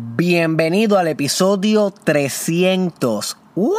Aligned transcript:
Bienvenido 0.00 0.96
al 0.96 1.08
episodio 1.08 1.90
300. 1.90 3.36
¿What? 3.56 3.74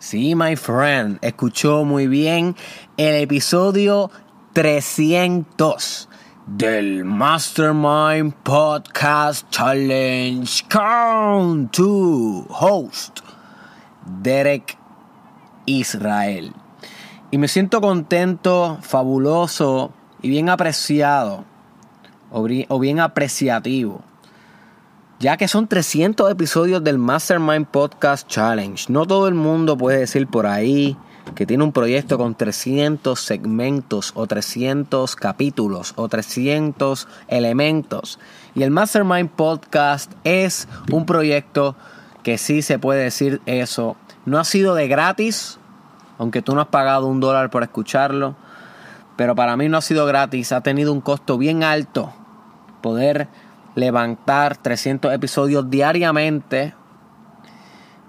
Sí, 0.00 0.34
my 0.34 0.56
friend, 0.56 1.20
escuchó 1.22 1.84
muy 1.84 2.08
bien 2.08 2.56
el 2.96 3.14
episodio 3.14 4.10
300 4.54 6.08
del 6.48 7.04
Mastermind 7.04 8.34
Podcast 8.42 9.48
Challenge 9.50 10.50
Count 10.68 11.70
to 11.70 12.44
host 12.50 13.20
Derek 14.20 14.76
Israel. 15.66 16.52
Y 17.30 17.38
me 17.38 17.46
siento 17.46 17.80
contento, 17.80 18.78
fabuloso 18.82 19.92
y 20.22 20.28
bien 20.28 20.48
apreciado 20.48 21.44
o 22.32 22.78
bien 22.80 22.98
apreciativo 22.98 24.02
ya 25.22 25.36
que 25.36 25.46
son 25.46 25.68
300 25.68 26.32
episodios 26.32 26.82
del 26.82 26.98
Mastermind 26.98 27.68
Podcast 27.68 28.26
Challenge. 28.26 28.86
No 28.88 29.06
todo 29.06 29.28
el 29.28 29.34
mundo 29.34 29.78
puede 29.78 29.98
decir 29.98 30.26
por 30.26 30.46
ahí 30.46 30.96
que 31.36 31.46
tiene 31.46 31.62
un 31.62 31.70
proyecto 31.70 32.18
con 32.18 32.34
300 32.34 33.20
segmentos 33.20 34.10
o 34.16 34.26
300 34.26 35.14
capítulos 35.14 35.92
o 35.94 36.08
300 36.08 37.06
elementos. 37.28 38.18
Y 38.56 38.64
el 38.64 38.72
Mastermind 38.72 39.30
Podcast 39.30 40.10
es 40.24 40.66
un 40.90 41.06
proyecto 41.06 41.76
que 42.24 42.36
sí 42.36 42.60
se 42.60 42.80
puede 42.80 43.04
decir 43.04 43.40
eso. 43.46 43.94
No 44.26 44.40
ha 44.40 44.44
sido 44.44 44.74
de 44.74 44.88
gratis, 44.88 45.60
aunque 46.18 46.42
tú 46.42 46.56
no 46.56 46.62
has 46.62 46.66
pagado 46.66 47.06
un 47.06 47.20
dólar 47.20 47.48
por 47.50 47.62
escucharlo. 47.62 48.34
Pero 49.14 49.36
para 49.36 49.56
mí 49.56 49.68
no 49.68 49.78
ha 49.78 49.82
sido 49.82 50.04
gratis, 50.04 50.50
ha 50.50 50.62
tenido 50.62 50.92
un 50.92 51.00
costo 51.00 51.38
bien 51.38 51.62
alto 51.62 52.12
poder 52.82 53.28
levantar 53.74 54.56
300 54.56 55.12
episodios 55.12 55.68
diariamente. 55.70 56.74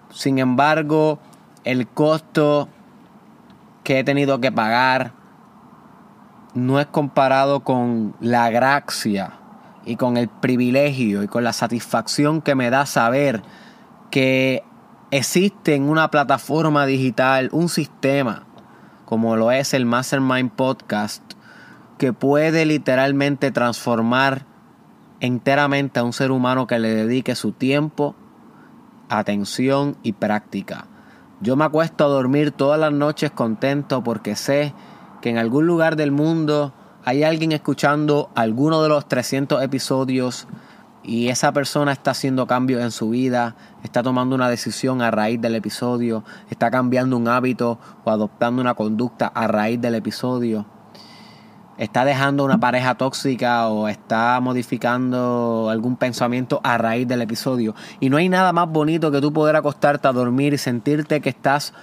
Sin 0.10 0.40
embargo, 0.40 1.20
el 1.64 1.88
costo 1.88 2.70
que 3.84 4.00
he 4.00 4.04
tenido 4.04 4.40
que 4.40 4.52
pagar 4.52 5.12
no 6.54 6.80
es 6.80 6.86
comparado 6.88 7.62
con 7.62 8.16
la 8.20 8.50
gracia 8.50 9.40
y 9.86 9.96
con 9.96 10.18
el 10.18 10.30
privilegio 10.30 11.24
y 11.24 11.28
con 11.28 11.44
la 11.44 11.54
satisfacción 11.54 12.42
que 12.42 12.56
me 12.56 12.70
da 12.70 12.86
saber 12.86 13.42
que 14.12 14.64
existe 15.12 15.76
en 15.76 15.90
una 15.90 16.10
plataforma 16.10 16.86
digital 16.86 17.50
un 17.52 17.70
sistema 17.70 18.44
como 19.06 19.36
lo 19.36 19.52
es 19.52 19.74
el 19.74 19.86
Mastermind 19.86 20.52
Podcast 20.52 21.24
que 21.98 22.14
puede 22.14 22.66
literalmente 22.66 23.52
transformar 23.52 24.46
enteramente 25.24 26.02
a 26.02 26.04
un 26.04 26.12
ser 26.12 26.32
humano 26.32 26.68
que 26.68 26.78
le 26.80 26.94
dedique 26.94 27.34
su 27.36 27.54
tiempo, 27.54 28.14
atención 29.08 29.96
y 30.04 30.12
práctica. 30.12 30.88
Yo 31.40 31.56
me 31.56 31.64
acuesto 31.64 32.04
a 32.04 32.10
dormir 32.10 32.52
todas 32.52 32.78
las 32.78 32.92
noches 32.92 33.32
contento 33.32 34.04
porque 34.04 34.36
sé 34.36 34.74
que 35.22 35.30
en 35.30 35.38
algún 35.38 35.66
lugar 35.66 35.96
del 35.96 36.12
mundo 36.12 36.74
hay 37.06 37.24
alguien 37.24 37.54
escuchando 37.54 38.32
alguno 38.36 38.84
de 38.84 38.90
los 38.90 39.08
300 39.08 39.64
episodios 39.64 40.46
y 41.04 41.30
esa 41.30 41.54
persona 41.54 41.94
está 41.94 42.12
haciendo 42.12 42.46
cambios 42.46 42.82
en 42.82 42.92
su 42.92 43.12
vida, 43.12 43.56
está 43.82 44.04
tomando 44.04 44.36
una 44.36 44.50
decisión 44.50 45.02
a 45.02 45.10
raíz 45.10 45.40
del 45.40 45.56
episodio, 45.56 46.26
está 46.50 46.70
cambiando 46.70 47.16
un 47.16 47.30
hábito 47.30 47.80
o 48.04 48.12
adoptando 48.12 48.62
una 48.62 48.74
conducta 48.74 49.28
a 49.28 49.48
raíz 49.48 49.80
del 49.80 49.96
episodio 49.96 50.66
está 51.78 52.06
dejando 52.06 52.44
una 52.44 52.60
pareja 52.60 52.96
tóxica 52.96 53.68
o 53.68 53.88
está 53.88 54.40
modificando 54.40 55.70
algún 55.70 55.96
pensamiento 55.96 56.62
a 56.64 56.78
raíz 56.78 57.08
del 57.08 57.22
episodio. 57.22 57.76
Y 58.00 58.10
no 58.10 58.18
hay 58.18 58.30
nada 58.30 58.54
más 58.54 58.70
bonito 58.70 59.12
que 59.12 59.22
tú 59.22 59.34
poder 59.34 59.56
acostarte 59.56 60.08
a 60.08 60.12
dormir 60.12 60.54
y 60.54 60.58
sentirte 60.58 61.22
que 61.22 61.30
estás 61.30 61.74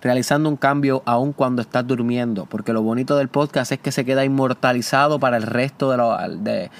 realizando 0.00 0.48
un 0.48 0.56
cambio 0.56 1.02
aun 1.06 1.32
cuando 1.32 1.62
estás 1.62 1.86
durmiendo. 1.86 2.46
Porque 2.46 2.72
lo 2.72 2.82
bonito 2.82 3.16
del 3.16 3.28
podcast 3.28 3.72
es 3.72 3.78
que 3.78 3.92
se 3.92 4.04
queda 4.04 4.24
inmortalizado 4.24 5.18
para 5.18 5.36
el 5.36 5.42
resto 5.42 5.90
de, 5.90 6.38
de 6.38 6.70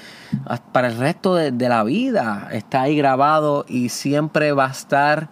para 0.71 0.87
el 0.87 0.97
resto 0.97 1.35
de 1.35 1.69
la 1.69 1.83
vida. 1.83 2.49
Está 2.51 2.83
ahí 2.83 2.95
grabado 2.95 3.65
y 3.67 3.89
siempre 3.89 4.51
va 4.53 4.67
a 4.67 4.71
estar 4.71 5.29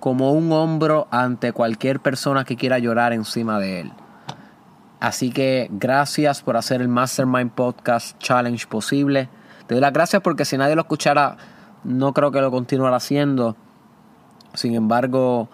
como 0.00 0.32
un 0.32 0.50
hombro 0.50 1.06
ante 1.10 1.52
cualquier 1.52 2.00
persona 2.00 2.44
que 2.44 2.56
quiera 2.56 2.78
llorar 2.78 3.12
encima 3.12 3.60
de 3.60 3.80
él. 3.80 3.92
Así 5.00 5.30
que 5.30 5.68
gracias 5.72 6.42
por 6.42 6.58
hacer 6.58 6.82
el 6.82 6.88
Mastermind 6.88 7.52
Podcast 7.52 8.18
Challenge 8.18 8.66
posible. 8.66 9.30
Te 9.66 9.74
doy 9.74 9.80
las 9.80 9.94
gracias 9.94 10.20
porque 10.20 10.44
si 10.44 10.58
nadie 10.58 10.74
lo 10.74 10.82
escuchara, 10.82 11.38
no 11.84 12.12
creo 12.12 12.30
que 12.30 12.42
lo 12.42 12.50
continuara 12.50 12.96
haciendo. 12.96 13.56
Sin 14.52 14.74
embargo, 14.74 15.48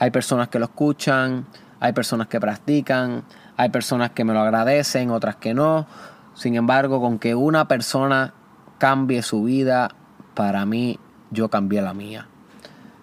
hay 0.00 0.10
personas 0.10 0.48
que 0.48 0.58
lo 0.58 0.64
escuchan, 0.64 1.46
hay 1.78 1.92
personas 1.92 2.26
que 2.26 2.40
practican, 2.40 3.22
hay 3.56 3.68
personas 3.68 4.10
que 4.10 4.24
me 4.24 4.32
lo 4.32 4.40
agradecen, 4.40 5.12
otras 5.12 5.36
que 5.36 5.54
no. 5.54 5.86
Sin 6.34 6.56
embargo, 6.56 7.00
con 7.00 7.20
que 7.20 7.36
una 7.36 7.68
persona 7.68 8.34
cambie 8.78 9.22
su 9.22 9.44
vida, 9.44 9.90
para 10.34 10.66
mí 10.66 10.98
yo 11.30 11.48
cambié 11.48 11.80
la 11.80 11.94
mía. 11.94 12.26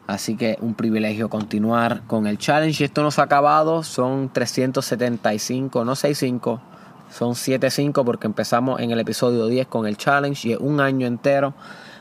Así 0.07 0.35
que 0.35 0.57
un 0.61 0.73
privilegio 0.73 1.29
continuar 1.29 2.01
con 2.07 2.27
el 2.27 2.37
challenge. 2.37 2.83
Y 2.83 2.85
esto 2.85 3.03
no 3.03 3.09
ha 3.15 3.21
acabado, 3.21 3.83
son 3.83 4.29
375, 4.31 5.85
no 5.85 5.95
65, 5.95 6.61
son 7.09 7.35
75 7.35 8.03
porque 8.03 8.27
empezamos 8.27 8.79
en 8.79 8.91
el 8.91 8.99
episodio 8.99 9.47
10 9.47 9.67
con 9.67 9.85
el 9.85 9.97
challenge 9.97 10.49
y 10.49 10.53
es 10.53 10.59
un 10.59 10.79
año 10.79 11.07
entero. 11.07 11.53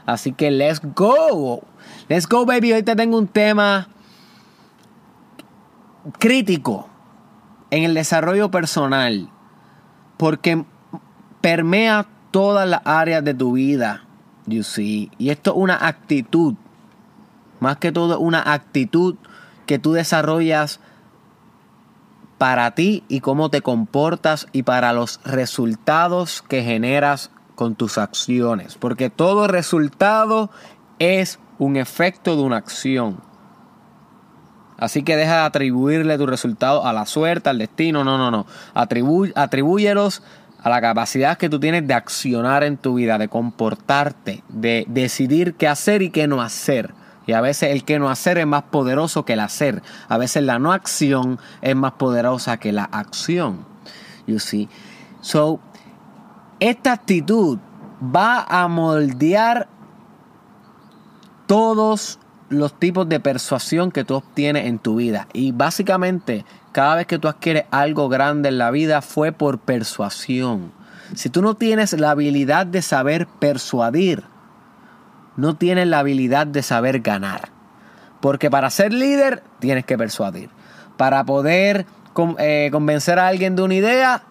Así 0.07 0.33
que 0.33 0.51
let's 0.51 0.81
go. 0.95 1.63
Let's 2.09 2.27
go, 2.27 2.45
baby. 2.47 2.73
Hoy 2.73 2.83
te 2.83 2.97
tengo 2.97 3.19
un 3.19 3.29
tema 3.29 3.89
crítico 6.19 6.89
en 7.71 7.85
el 7.85 7.95
desarrollo 7.95 8.51
personal 8.51 9.31
porque 10.17 10.65
permea 11.41 12.07
todas 12.31 12.69
las 12.69 12.81
áreas 12.85 13.25
de 13.25 13.35
tu 13.35 13.53
vida. 13.53 14.05
You 14.47 14.63
see. 14.63 15.11
Y 15.19 15.31
esto 15.31 15.53
es 15.53 15.57
una 15.59 15.87
actitud 15.87 16.55
más 17.61 17.77
que 17.77 17.93
todo 17.93 18.19
una 18.19 18.53
actitud 18.53 19.17
que 19.67 19.79
tú 19.79 19.93
desarrollas 19.93 20.81
para 22.39 22.75
ti 22.75 23.05
y 23.09 23.21
cómo 23.21 23.51
te 23.51 23.61
comportas 23.61 24.49
y 24.53 24.63
para 24.63 24.93
los 24.93 25.21
resultados 25.25 26.43
que 26.43 26.63
generas 26.63 27.31
con 27.55 27.75
tus 27.75 27.99
acciones. 27.99 28.77
Porque 28.77 29.11
todo 29.11 29.47
resultado 29.47 30.51
es 30.99 31.39
un 31.59 31.77
efecto 31.77 32.37
de 32.37 32.43
una 32.43 32.57
acción. 32.57 33.21
Así 34.79 35.03
que 35.03 35.17
deja 35.17 35.35
de 35.35 35.43
atribuirle 35.43 36.17
tu 36.17 36.25
resultado 36.25 36.87
a 36.87 36.95
la 36.95 37.05
suerte, 37.05 37.51
al 37.51 37.59
destino. 37.59 38.03
No, 38.03 38.17
no, 38.17 38.31
no. 38.31 38.47
atribúyelos 38.75 40.23
a 40.63 40.71
la 40.71 40.81
capacidad 40.81 41.37
que 41.37 41.51
tú 41.51 41.61
tienes 41.61 41.87
de 41.87 41.93
accionar 41.93 42.65
en 42.65 42.79
tu 42.79 42.95
vida, 42.95 43.19
de 43.19 43.29
comportarte, 43.29 44.43
de 44.49 44.87
decidir 44.89 45.55
qué 45.55 45.69
hacer 45.69 46.01
y 46.01 46.11
qué 46.11 46.27
no 46.27 46.41
hacer. 46.41 46.95
Y 47.27 47.33
a 47.33 47.41
veces 47.41 47.71
el 47.71 47.85
que 47.85 47.99
no 47.99 48.09
hacer 48.09 48.39
es 48.39 48.47
más 48.47 48.65
poderoso 48.65 49.25
que 49.25 49.35
el 49.35 49.41
hacer. 49.41 49.83
A 50.09 50.19
veces 50.19 50.43
la 50.43 50.59
no 50.59 50.73
acción 50.73 51.39
es 51.61 51.77
más 51.77 51.93
poderosa 51.93 52.57
que 52.57 52.73
la 52.73 52.85
acción. 52.85 53.65
You 54.27 54.39
see. 54.39 54.69
So, 55.21 55.61
esta 56.61 56.93
actitud 56.93 57.59
va 58.03 58.45
a 58.49 58.69
moldear 58.69 59.69
todos 61.47 62.19
los 62.49 62.79
tipos 62.79 63.09
de 63.09 63.21
persuasión 63.21 63.91
que 63.93 64.05
tú 64.05 64.15
obtienes 64.15 64.67
en 64.67 64.79
tu 64.79 64.97
vida. 64.97 65.29
Y 65.33 65.53
básicamente, 65.53 66.45
cada 66.73 66.97
vez 66.97 67.07
que 67.07 67.19
tú 67.19 67.29
adquieres 67.29 67.65
algo 67.71 68.09
grande 68.09 68.49
en 68.49 68.59
la 68.59 68.71
vida 68.71 69.03
fue 69.03 69.33
por 69.33 69.59
persuasión. 69.59 70.73
Si 71.15 71.29
tú 71.29 71.43
no 71.43 71.55
tienes 71.55 71.93
la 71.93 72.11
habilidad 72.11 72.67
de 72.67 72.83
saber 72.83 73.27
persuadir, 73.27 74.25
no 75.37 75.57
tienes 75.57 75.87
la 75.87 76.01
habilidad 76.01 76.47
de 76.47 76.63
saber 76.63 77.01
ganar. 77.01 77.49
Porque 78.21 78.51
para 78.51 78.71
ser 78.71 78.93
líder 78.93 79.43
tienes 79.59 79.85
que 79.85 79.97
persuadir. 79.97 80.51
Para 80.97 81.25
poder 81.25 81.87
eh, 82.39 82.69
convencer 82.73 83.19
a 83.19 83.29
alguien 83.29 83.57
de 83.57 83.63
una 83.63 83.75
idea, 83.75 84.23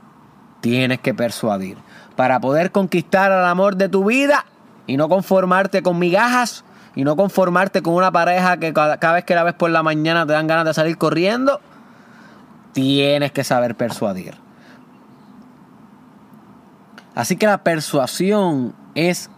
tienes 0.62 1.00
que 1.00 1.14
persuadir. 1.14 1.78
Para 2.16 2.40
poder 2.40 2.72
conquistar 2.72 3.32
el 3.32 3.46
amor 3.46 3.76
de 3.76 3.90
tu 3.90 4.06
vida 4.06 4.46
y 4.86 4.98
no 4.98 5.10
conformarte 5.10 5.82
con 5.82 5.98
migajas 5.98 6.64
y 6.96 7.04
no 7.04 7.16
conformarte 7.16 7.82
con 7.82 7.94
una 7.94 8.12
pareja 8.12 8.58
que 8.58 8.74
cada 8.74 9.14
vez 9.14 9.24
que 9.24 9.36
la 9.36 9.44
ves 9.44 9.54
por 9.54 9.70
la 9.70 9.84
mañana 9.84 10.26
te 10.26 10.34
dan 10.34 10.48
ganas 10.48 10.66
de 10.66 10.74
salir 10.74 10.98
corriendo, 10.98 11.62
tienes 12.74 13.32
que 13.32 13.44
saber 13.44 13.76
persuadir. 13.76 14.36
Así 17.16 17.36
que 17.36 17.48
la 17.48 17.64
persuasión 17.64 18.76
es 18.96 19.30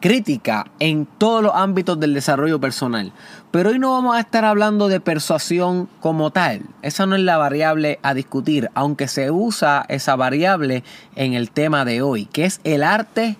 crítica 0.00 0.66
en 0.78 1.06
todos 1.06 1.42
los 1.42 1.54
ámbitos 1.54 2.00
del 2.00 2.14
desarrollo 2.14 2.60
personal. 2.60 3.12
Pero 3.50 3.70
hoy 3.70 3.78
no 3.78 3.92
vamos 3.92 4.16
a 4.16 4.20
estar 4.20 4.44
hablando 4.44 4.88
de 4.88 5.00
persuasión 5.00 5.88
como 6.00 6.30
tal. 6.30 6.62
Esa 6.82 7.06
no 7.06 7.16
es 7.16 7.22
la 7.22 7.36
variable 7.36 7.98
a 8.02 8.14
discutir, 8.14 8.70
aunque 8.74 9.08
se 9.08 9.30
usa 9.30 9.84
esa 9.88 10.16
variable 10.16 10.82
en 11.16 11.34
el 11.34 11.50
tema 11.50 11.84
de 11.84 12.02
hoy, 12.02 12.26
que 12.26 12.44
es 12.44 12.60
el 12.64 12.82
arte 12.82 13.36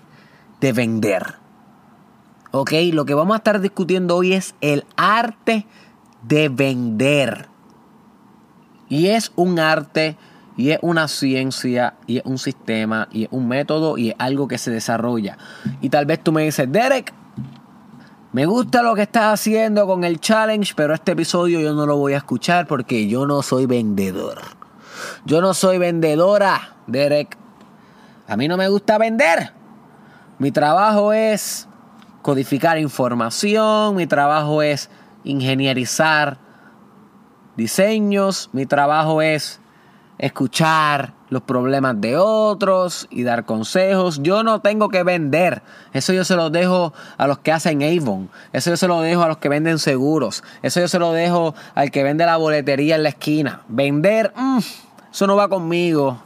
de 0.61 0.73
vender. 0.73 1.37
Ok, 2.53 2.73
lo 2.93 3.05
que 3.05 3.15
vamos 3.15 3.35
a 3.35 3.39
estar 3.39 3.61
discutiendo 3.61 4.17
hoy 4.17 4.33
es 4.33 4.55
el 4.61 4.85
arte 4.97 5.67
de 6.23 6.49
vender. 6.49 7.49
Y 8.89 9.07
es 9.07 9.33
un 9.37 9.61
arte, 9.61 10.17
y 10.61 10.73
es 10.73 10.79
una 10.83 11.09
ciencia, 11.09 11.95
y 12.07 12.19
es 12.19 12.25
un 12.27 12.37
sistema, 12.37 13.09
y 13.11 13.25
es 13.25 13.29
un 13.33 13.49
método, 13.49 13.97
y 13.97 14.11
es 14.11 14.15
algo 14.19 14.47
que 14.47 14.59
se 14.59 14.71
desarrolla. 14.71 15.39
Y 15.81 15.89
tal 15.89 16.05
vez 16.05 16.23
tú 16.23 16.33
me 16.33 16.43
dices, 16.43 16.71
Derek, 16.71 17.15
me 18.33 18.45
gusta 18.45 18.83
lo 18.83 18.95
que 18.95 19.01
estás 19.01 19.33
haciendo 19.33 19.87
con 19.87 20.05
el 20.05 20.21
challenge, 20.21 20.75
pero 20.77 20.93
este 20.93 21.13
episodio 21.13 21.61
yo 21.61 21.73
no 21.73 21.87
lo 21.87 21.97
voy 21.97 22.13
a 22.13 22.19
escuchar 22.19 22.67
porque 22.67 23.09
yo 23.09 23.27
no 23.27 23.41
soy 23.41 23.65
vendedor. 23.65 24.39
Yo 25.25 25.41
no 25.41 25.55
soy 25.55 25.79
vendedora, 25.79 26.77
Derek. 26.87 27.39
A 28.29 28.37
mí 28.37 28.47
no 28.47 28.59
me 28.59 28.69
gusta 28.69 28.99
vender. 28.99 29.55
Mi 30.39 30.51
trabajo 30.51 31.15
es 31.15 31.69
codificar 32.21 32.79
información, 32.79 33.97
mi 33.97 34.07
trabajo 34.07 34.61
es 34.61 34.91
ingenierizar 35.25 36.37
diseños, 37.57 38.51
mi 38.53 38.67
trabajo 38.67 39.23
es 39.23 39.60
escuchar 40.21 41.15
los 41.31 41.43
problemas 41.43 41.99
de 42.01 42.17
otros 42.19 43.09
y 43.11 43.23
dar 43.23 43.47
consejos. 43.47 44.21
Yo 44.23 44.43
no 44.43 44.61
tengo 44.61 44.91
que 44.91 45.03
vender. 45.03 45.63
Eso 45.93 46.13
yo 46.13 46.25
se 46.25 46.37
lo 46.37 46.51
dejo 46.51 46.93
a 47.17 47.27
los 47.27 47.39
que 47.39 47.53
hacen 47.53 47.83
Avon. 47.83 48.29
Eso 48.53 48.71
yo 48.71 48.77
se 48.77 48.87
lo 48.87 49.01
dejo 49.01 49.23
a 49.23 49.29
los 49.29 49.39
que 49.39 49.49
venden 49.49 49.79
seguros. 49.79 50.45
Eso 50.63 50.81
yo 50.81 50.89
se 50.89 50.99
lo 50.99 51.13
dejo 51.13 51.55
al 51.75 51.91
que 51.91 52.03
vende 52.03 52.27
la 52.27 52.37
boletería 52.37 52.97
en 52.97 53.03
la 53.03 53.09
esquina. 53.09 53.63
Vender, 53.69 54.33
mm, 54.37 54.59
eso 55.11 55.27
no 55.27 55.37
va 55.37 55.49
conmigo. 55.49 56.21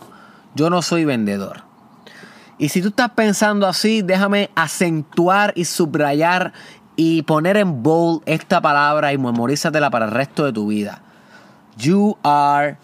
Yo 0.56 0.70
no 0.70 0.82
soy 0.82 1.04
vendedor. 1.04 1.62
Y 2.58 2.70
si 2.70 2.82
tú 2.82 2.88
estás 2.88 3.10
pensando 3.10 3.66
así, 3.68 4.02
déjame 4.02 4.50
acentuar 4.56 5.52
y 5.54 5.66
subrayar 5.66 6.52
y 6.96 7.22
poner 7.22 7.56
en 7.56 7.82
bold 7.82 8.22
esta 8.26 8.60
palabra 8.60 9.12
y 9.12 9.18
memorízatela 9.18 9.90
para 9.90 10.06
el 10.06 10.10
resto 10.10 10.44
de 10.44 10.52
tu 10.52 10.68
vida. 10.68 11.00
You 11.76 12.16
are 12.22 12.76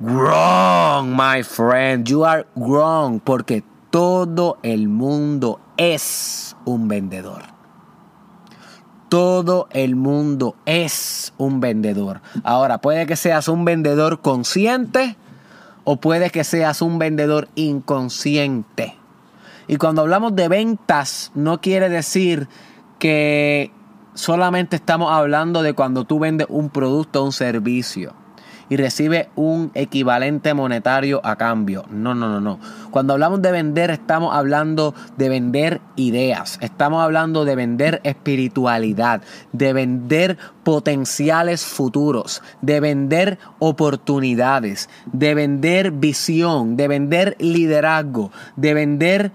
wrong, 0.00 1.14
my 1.14 1.42
friend. 1.42 2.08
You 2.08 2.24
are 2.24 2.46
wrong 2.56 3.20
porque 3.20 3.62
todo 3.90 4.58
el 4.62 4.88
mundo 4.88 5.60
es 5.76 6.56
un 6.64 6.88
vendedor. 6.88 7.42
Todo 9.08 9.68
el 9.72 9.96
mundo 9.96 10.56
es 10.66 11.34
un 11.36 11.60
vendedor. 11.60 12.22
Ahora, 12.44 12.78
puede 12.78 13.06
que 13.06 13.16
seas 13.16 13.48
un 13.48 13.64
vendedor 13.64 14.20
consciente 14.20 15.16
o 15.84 15.96
puede 15.96 16.30
que 16.30 16.44
seas 16.44 16.80
un 16.80 16.98
vendedor 16.98 17.48
inconsciente. 17.56 18.96
Y 19.66 19.76
cuando 19.76 20.02
hablamos 20.02 20.36
de 20.36 20.48
ventas, 20.48 21.32
no 21.34 21.60
quiere 21.60 21.88
decir 21.88 22.48
que 23.00 23.72
solamente 24.14 24.76
estamos 24.76 25.10
hablando 25.10 25.62
de 25.62 25.74
cuando 25.74 26.04
tú 26.04 26.20
vendes 26.20 26.46
un 26.48 26.70
producto 26.70 27.22
o 27.22 27.24
un 27.24 27.32
servicio 27.32 28.19
y 28.70 28.76
recibe 28.76 29.28
un 29.34 29.72
equivalente 29.74 30.54
monetario 30.54 31.20
a 31.24 31.36
cambio. 31.36 31.84
No, 31.90 32.14
no, 32.14 32.28
no, 32.28 32.40
no. 32.40 32.58
Cuando 32.90 33.12
hablamos 33.12 33.42
de 33.42 33.52
vender 33.52 33.90
estamos 33.90 34.34
hablando 34.34 34.94
de 35.18 35.28
vender 35.28 35.80
ideas, 35.96 36.56
estamos 36.62 37.02
hablando 37.02 37.44
de 37.44 37.56
vender 37.56 38.00
espiritualidad, 38.04 39.22
de 39.52 39.72
vender 39.72 40.38
potenciales 40.62 41.66
futuros, 41.66 42.42
de 42.62 42.80
vender 42.80 43.38
oportunidades, 43.58 44.88
de 45.12 45.34
vender 45.34 45.90
visión, 45.90 46.76
de 46.76 46.88
vender 46.88 47.36
liderazgo, 47.40 48.30
de 48.54 48.74
vender 48.74 49.32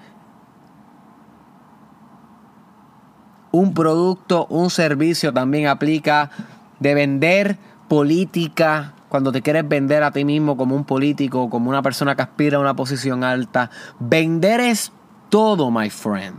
un 3.51 3.73
producto, 3.73 4.47
un 4.49 4.69
servicio 4.69 5.33
también 5.33 5.67
aplica, 5.67 6.31
de 6.79 6.93
vender 6.93 7.57
política, 7.87 8.94
cuando 9.15 9.31
te 9.31 9.41
quieres 9.41 9.65
vender 9.65 10.03
a 10.03 10.11
ti 10.11 10.25
mismo 10.25 10.57
como 10.57 10.75
un 10.75 10.83
político, 10.83 11.49
como 11.49 11.69
una 11.69 11.81
persona 11.81 12.17
que 12.17 12.21
aspira 12.21 12.57
a 12.57 12.59
una 12.59 12.75
posición 12.75 13.23
alta. 13.23 13.71
Vender 13.97 14.59
es 14.59 14.91
todo, 15.29 15.71
my 15.71 15.89
friend. 15.89 16.35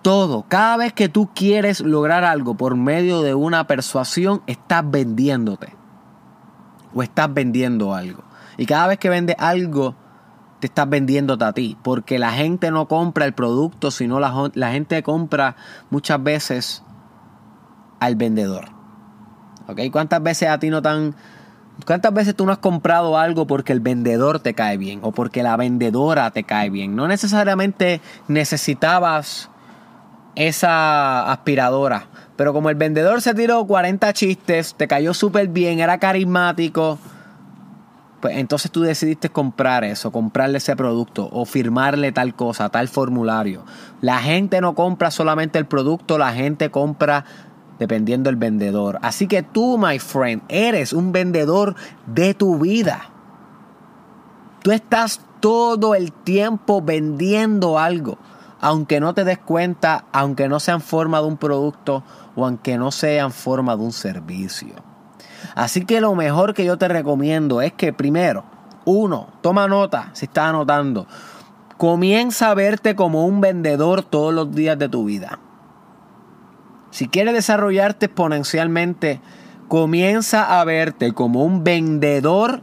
Todo. 0.00 0.46
Cada 0.48 0.78
vez 0.78 0.94
que 0.94 1.10
tú 1.10 1.28
quieres 1.34 1.82
lograr 1.82 2.24
algo 2.24 2.56
por 2.56 2.76
medio 2.76 3.20
de 3.20 3.34
una 3.34 3.66
persuasión, 3.66 4.40
estás 4.46 4.90
vendiéndote. 4.90 5.74
O 6.94 7.02
estás 7.02 7.34
vendiendo 7.34 7.92
algo. 7.92 8.24
Y 8.56 8.64
cada 8.64 8.86
vez 8.86 8.98
que 8.98 9.10
vendes 9.10 9.36
algo, 9.38 9.96
te 10.60 10.68
estás 10.68 10.88
vendiéndote 10.88 11.44
a 11.44 11.52
ti. 11.52 11.76
Porque 11.82 12.18
la 12.18 12.32
gente 12.32 12.70
no 12.70 12.88
compra 12.88 13.26
el 13.26 13.34
producto, 13.34 13.90
sino 13.90 14.18
la, 14.18 14.50
la 14.54 14.72
gente 14.72 15.02
compra 15.02 15.56
muchas 15.90 16.22
veces 16.22 16.82
al 18.00 18.16
vendedor. 18.16 18.64
¿Ok? 19.68 19.80
¿Cuántas 19.92 20.22
veces 20.22 20.48
a 20.48 20.58
ti 20.58 20.70
no 20.70 20.80
tan 20.80 21.14
¿Cuántas 21.84 22.14
veces 22.14 22.34
tú 22.34 22.46
no 22.46 22.52
has 22.52 22.58
comprado 22.58 23.18
algo 23.18 23.46
porque 23.46 23.72
el 23.72 23.80
vendedor 23.80 24.40
te 24.40 24.54
cae 24.54 24.78
bien 24.78 25.00
o 25.02 25.12
porque 25.12 25.42
la 25.42 25.56
vendedora 25.56 26.30
te 26.30 26.44
cae 26.44 26.70
bien? 26.70 26.96
No 26.96 27.06
necesariamente 27.06 28.00
necesitabas 28.28 29.50
esa 30.36 31.30
aspiradora, 31.30 32.06
pero 32.36 32.52
como 32.52 32.70
el 32.70 32.76
vendedor 32.76 33.20
se 33.20 33.34
tiró 33.34 33.66
40 33.66 34.12
chistes, 34.14 34.74
te 34.74 34.88
cayó 34.88 35.12
súper 35.12 35.48
bien, 35.48 35.80
era 35.80 35.98
carismático, 35.98 36.98
pues 38.20 38.38
entonces 38.38 38.70
tú 38.70 38.82
decidiste 38.82 39.28
comprar 39.28 39.84
eso, 39.84 40.10
comprarle 40.10 40.58
ese 40.58 40.74
producto 40.76 41.28
o 41.30 41.44
firmarle 41.44 42.12
tal 42.12 42.34
cosa, 42.34 42.68
tal 42.70 42.88
formulario. 42.88 43.64
La 44.00 44.18
gente 44.18 44.60
no 44.60 44.74
compra 44.74 45.10
solamente 45.10 45.58
el 45.58 45.66
producto, 45.66 46.16
la 46.16 46.32
gente 46.32 46.70
compra 46.70 47.24
dependiendo 47.78 48.28
del 48.28 48.36
vendedor. 48.36 48.98
Así 49.02 49.26
que 49.26 49.42
tú, 49.42 49.78
my 49.78 49.98
friend, 49.98 50.42
eres 50.48 50.92
un 50.92 51.12
vendedor 51.12 51.74
de 52.06 52.34
tu 52.34 52.58
vida. 52.58 53.10
Tú 54.62 54.72
estás 54.72 55.20
todo 55.40 55.94
el 55.94 56.12
tiempo 56.12 56.82
vendiendo 56.82 57.78
algo, 57.78 58.18
aunque 58.60 59.00
no 59.00 59.14
te 59.14 59.24
des 59.24 59.38
cuenta, 59.38 60.06
aunque 60.12 60.48
no 60.48 60.58
sea 60.60 60.74
en 60.74 60.80
forma 60.80 61.20
de 61.20 61.26
un 61.26 61.36
producto 61.36 62.02
o 62.34 62.44
aunque 62.44 62.78
no 62.78 62.90
sea 62.90 63.24
en 63.24 63.32
forma 63.32 63.76
de 63.76 63.82
un 63.82 63.92
servicio. 63.92 64.74
Así 65.54 65.84
que 65.84 66.00
lo 66.00 66.14
mejor 66.14 66.54
que 66.54 66.64
yo 66.64 66.78
te 66.78 66.88
recomiendo 66.88 67.62
es 67.62 67.72
que 67.72 67.92
primero, 67.92 68.44
uno, 68.84 69.28
toma 69.40 69.68
nota 69.68 70.10
si 70.14 70.24
estás 70.24 70.46
anotando, 70.46 71.06
comienza 71.76 72.50
a 72.50 72.54
verte 72.54 72.96
como 72.96 73.26
un 73.26 73.40
vendedor 73.40 74.02
todos 74.02 74.34
los 74.34 74.54
días 74.54 74.78
de 74.78 74.88
tu 74.88 75.04
vida. 75.04 75.38
Si 76.96 77.08
quieres 77.08 77.34
desarrollarte 77.34 78.06
exponencialmente, 78.06 79.20
comienza 79.68 80.58
a 80.58 80.64
verte 80.64 81.12
como 81.12 81.44
un 81.44 81.62
vendedor 81.62 82.62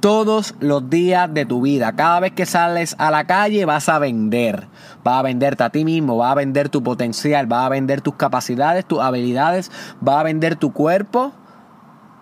todos 0.00 0.56
los 0.58 0.90
días 0.90 1.32
de 1.32 1.46
tu 1.46 1.60
vida. 1.60 1.94
Cada 1.94 2.18
vez 2.18 2.32
que 2.32 2.46
sales 2.46 2.96
a 2.98 3.12
la 3.12 3.28
calle 3.28 3.64
vas 3.66 3.88
a 3.88 4.00
vender. 4.00 4.66
Vas 5.04 5.20
a 5.20 5.22
venderte 5.22 5.62
a 5.62 5.70
ti 5.70 5.84
mismo, 5.84 6.16
vas 6.16 6.32
a 6.32 6.34
vender 6.34 6.68
tu 6.68 6.82
potencial, 6.82 7.46
vas 7.46 7.66
a 7.66 7.68
vender 7.68 8.00
tus 8.00 8.16
capacidades, 8.16 8.84
tus 8.86 8.98
habilidades, 8.98 9.70
vas 10.00 10.16
a 10.16 10.24
vender 10.24 10.56
tu 10.56 10.72
cuerpo, 10.72 11.30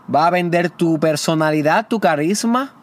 vas 0.07 0.26
a 0.26 0.31
vender 0.31 0.69
tu 0.69 1.00
personalidad, 1.00 1.88
tu 1.88 1.99
carisma. 1.99 2.75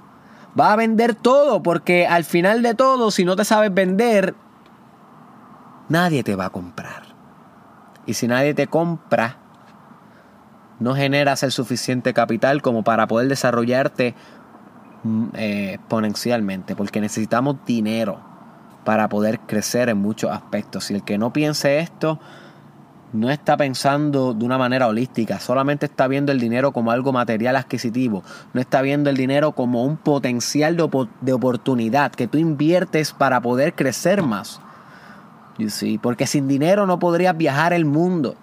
Vas 0.56 0.72
a 0.72 0.76
vender 0.76 1.14
todo 1.14 1.62
porque 1.62 2.08
al 2.08 2.24
final 2.24 2.64
de 2.64 2.74
todo, 2.74 3.12
si 3.12 3.26
no 3.26 3.36
te 3.36 3.46
sabes 3.46 3.72
vender, 3.72 4.34
nadie 5.88 6.24
te 6.24 6.36
va 6.36 6.46
a 6.46 6.50
comprar. 6.50 7.05
Y 8.06 8.14
si 8.14 8.28
nadie 8.28 8.54
te 8.54 8.68
compra, 8.68 9.38
no 10.80 10.96
generas 10.96 11.44
el 11.44 11.52
suficiente 11.52 12.14
capital 12.14 12.62
como 12.62 12.84
para 12.84 13.08
poder 13.08 13.28
desarrollarte 13.28 14.14
mm, 15.04 15.26
eh, 15.34 15.74
exponencialmente, 15.76 16.76
porque 16.76 17.02
necesitamos 17.02 17.58
dinero 17.66 18.20
para 18.84 19.10
poder 19.10 19.40
crecer 19.42 19.90
en 19.90 19.98
muchos 19.98 20.32
aspectos. 20.32 20.86
Si 20.86 20.94
el 20.94 21.04
que 21.04 21.18
no 21.18 21.34
piense 21.34 21.80
esto, 21.80 22.20
no 23.14 23.30
está 23.30 23.58
pensando 23.58 24.34
de 24.34 24.46
una 24.46 24.58
manera 24.58 24.88
holística, 24.88 25.40
solamente 25.40 25.86
está 25.86 26.08
viendo 26.08 26.32
el 26.32 26.40
dinero 26.40 26.72
como 26.72 26.92
algo 26.92 27.14
material 27.14 27.56
adquisitivo, 27.56 28.24
no 28.54 28.62
está 28.62 28.82
viendo 28.82 29.10
el 29.10 29.18
dinero 29.18 29.54
como 29.54 29.84
un 29.84 29.98
potencial 29.98 30.76
de, 30.76 31.08
de 31.22 31.34
oportunidad 31.34 32.12
que 32.12 32.28
tú 32.28 32.38
inviertes 32.38 33.14
para 33.14 33.42
poder 33.42 33.74
crecer 33.74 34.22
más. 34.22 34.62
Porque 36.02 36.28
sin 36.28 36.48
dinero 36.48 36.86
no 36.86 37.00
podrías 37.00 37.36
viajar 37.36 37.74
el 37.74 37.86
mundo. 37.86 38.36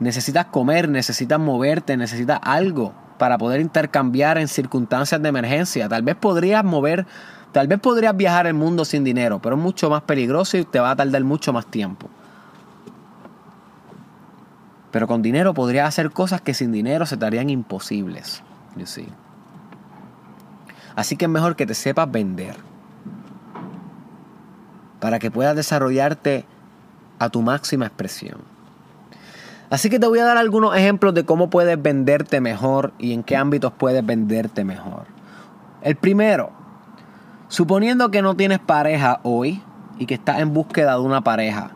Necesitas 0.00 0.46
comer, 0.46 0.88
necesitas 0.88 1.40
moverte, 1.40 1.96
necesitas 1.96 2.38
algo 2.42 2.92
para 3.18 3.38
poder 3.38 3.60
intercambiar 3.60 4.38
en 4.38 4.46
circunstancias 4.46 5.20
de 5.20 5.28
emergencia. 5.28 5.88
Tal 5.88 6.02
vez 6.02 6.14
podrías 6.14 6.62
mover, 6.64 7.06
tal 7.52 7.66
vez 7.66 7.80
podrías 7.80 8.16
viajar 8.16 8.46
el 8.46 8.54
mundo 8.54 8.84
sin 8.84 9.02
dinero, 9.02 9.40
pero 9.40 9.56
es 9.56 9.62
mucho 9.62 9.90
más 9.90 10.02
peligroso 10.02 10.56
y 10.56 10.64
te 10.64 10.78
va 10.78 10.92
a 10.92 10.96
tardar 10.96 11.24
mucho 11.24 11.52
más 11.52 11.66
tiempo. 11.66 12.08
Pero 14.92 15.06
con 15.06 15.20
dinero 15.20 15.52
podrías 15.52 15.88
hacer 15.88 16.10
cosas 16.10 16.40
que 16.40 16.54
sin 16.54 16.70
dinero 16.72 17.06
se 17.06 17.16
te 17.16 17.26
harían 17.26 17.50
imposibles. 17.50 18.42
Así 20.94 21.16
que 21.16 21.24
es 21.24 21.30
mejor 21.30 21.56
que 21.56 21.66
te 21.66 21.74
sepas 21.74 22.10
vender 22.10 22.67
para 25.00 25.18
que 25.18 25.30
puedas 25.30 25.56
desarrollarte 25.56 26.44
a 27.18 27.28
tu 27.28 27.42
máxima 27.42 27.86
expresión. 27.86 28.38
Así 29.70 29.90
que 29.90 29.98
te 29.98 30.06
voy 30.06 30.18
a 30.18 30.24
dar 30.24 30.38
algunos 30.38 30.74
ejemplos 30.74 31.12
de 31.12 31.24
cómo 31.24 31.50
puedes 31.50 31.80
venderte 31.80 32.40
mejor 32.40 32.92
y 32.98 33.12
en 33.12 33.22
qué 33.22 33.36
ámbitos 33.36 33.72
puedes 33.76 34.04
venderte 34.04 34.64
mejor. 34.64 35.04
El 35.82 35.96
primero, 35.96 36.50
suponiendo 37.48 38.10
que 38.10 38.22
no 38.22 38.34
tienes 38.34 38.60
pareja 38.60 39.20
hoy 39.22 39.62
y 39.98 40.06
que 40.06 40.14
estás 40.14 40.38
en 40.40 40.54
búsqueda 40.54 40.94
de 40.94 41.00
una 41.00 41.20
pareja, 41.20 41.70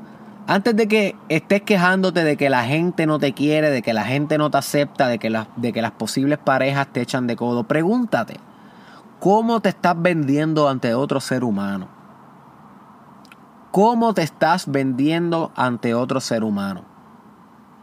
antes 0.47 0.75
de 0.75 0.89
que 0.89 1.17
estés 1.29 1.63
quejándote 1.63 2.25
de 2.25 2.37
que 2.37 2.51
la 2.51 2.65
gente 2.65 3.07
no 3.07 3.19
te 3.19 3.33
quiere, 3.33 3.71
de 3.71 3.83
que 3.83 3.93
la 3.93 4.05
gente 4.05 4.39
no 4.39 4.51
te 4.51 4.59
acepta, 4.59 5.07
de 5.07 5.19
que, 5.19 5.31
de 5.57 5.73
que 5.73 5.83
las 5.83 5.93
posibles 5.93 6.39
parejas 6.39 6.89
te 6.93 7.03
echan 7.03 7.27
de 7.27 7.37
codo, 7.37 7.65
pregúntate, 7.65 8.41
¿cómo 9.21 9.61
te 9.61 9.69
estás 9.69 10.01
vendiendo 10.01 10.69
ante 10.69 10.95
otro 10.95 11.21
ser 11.21 11.45
humano? 11.45 11.89
¿Cómo 13.73 14.13
te 14.13 14.21
estás 14.21 14.71
vendiendo 14.71 15.51
ante 15.57 15.95
otro 15.95 16.21
ser 16.21 16.45
humano? 16.45 16.85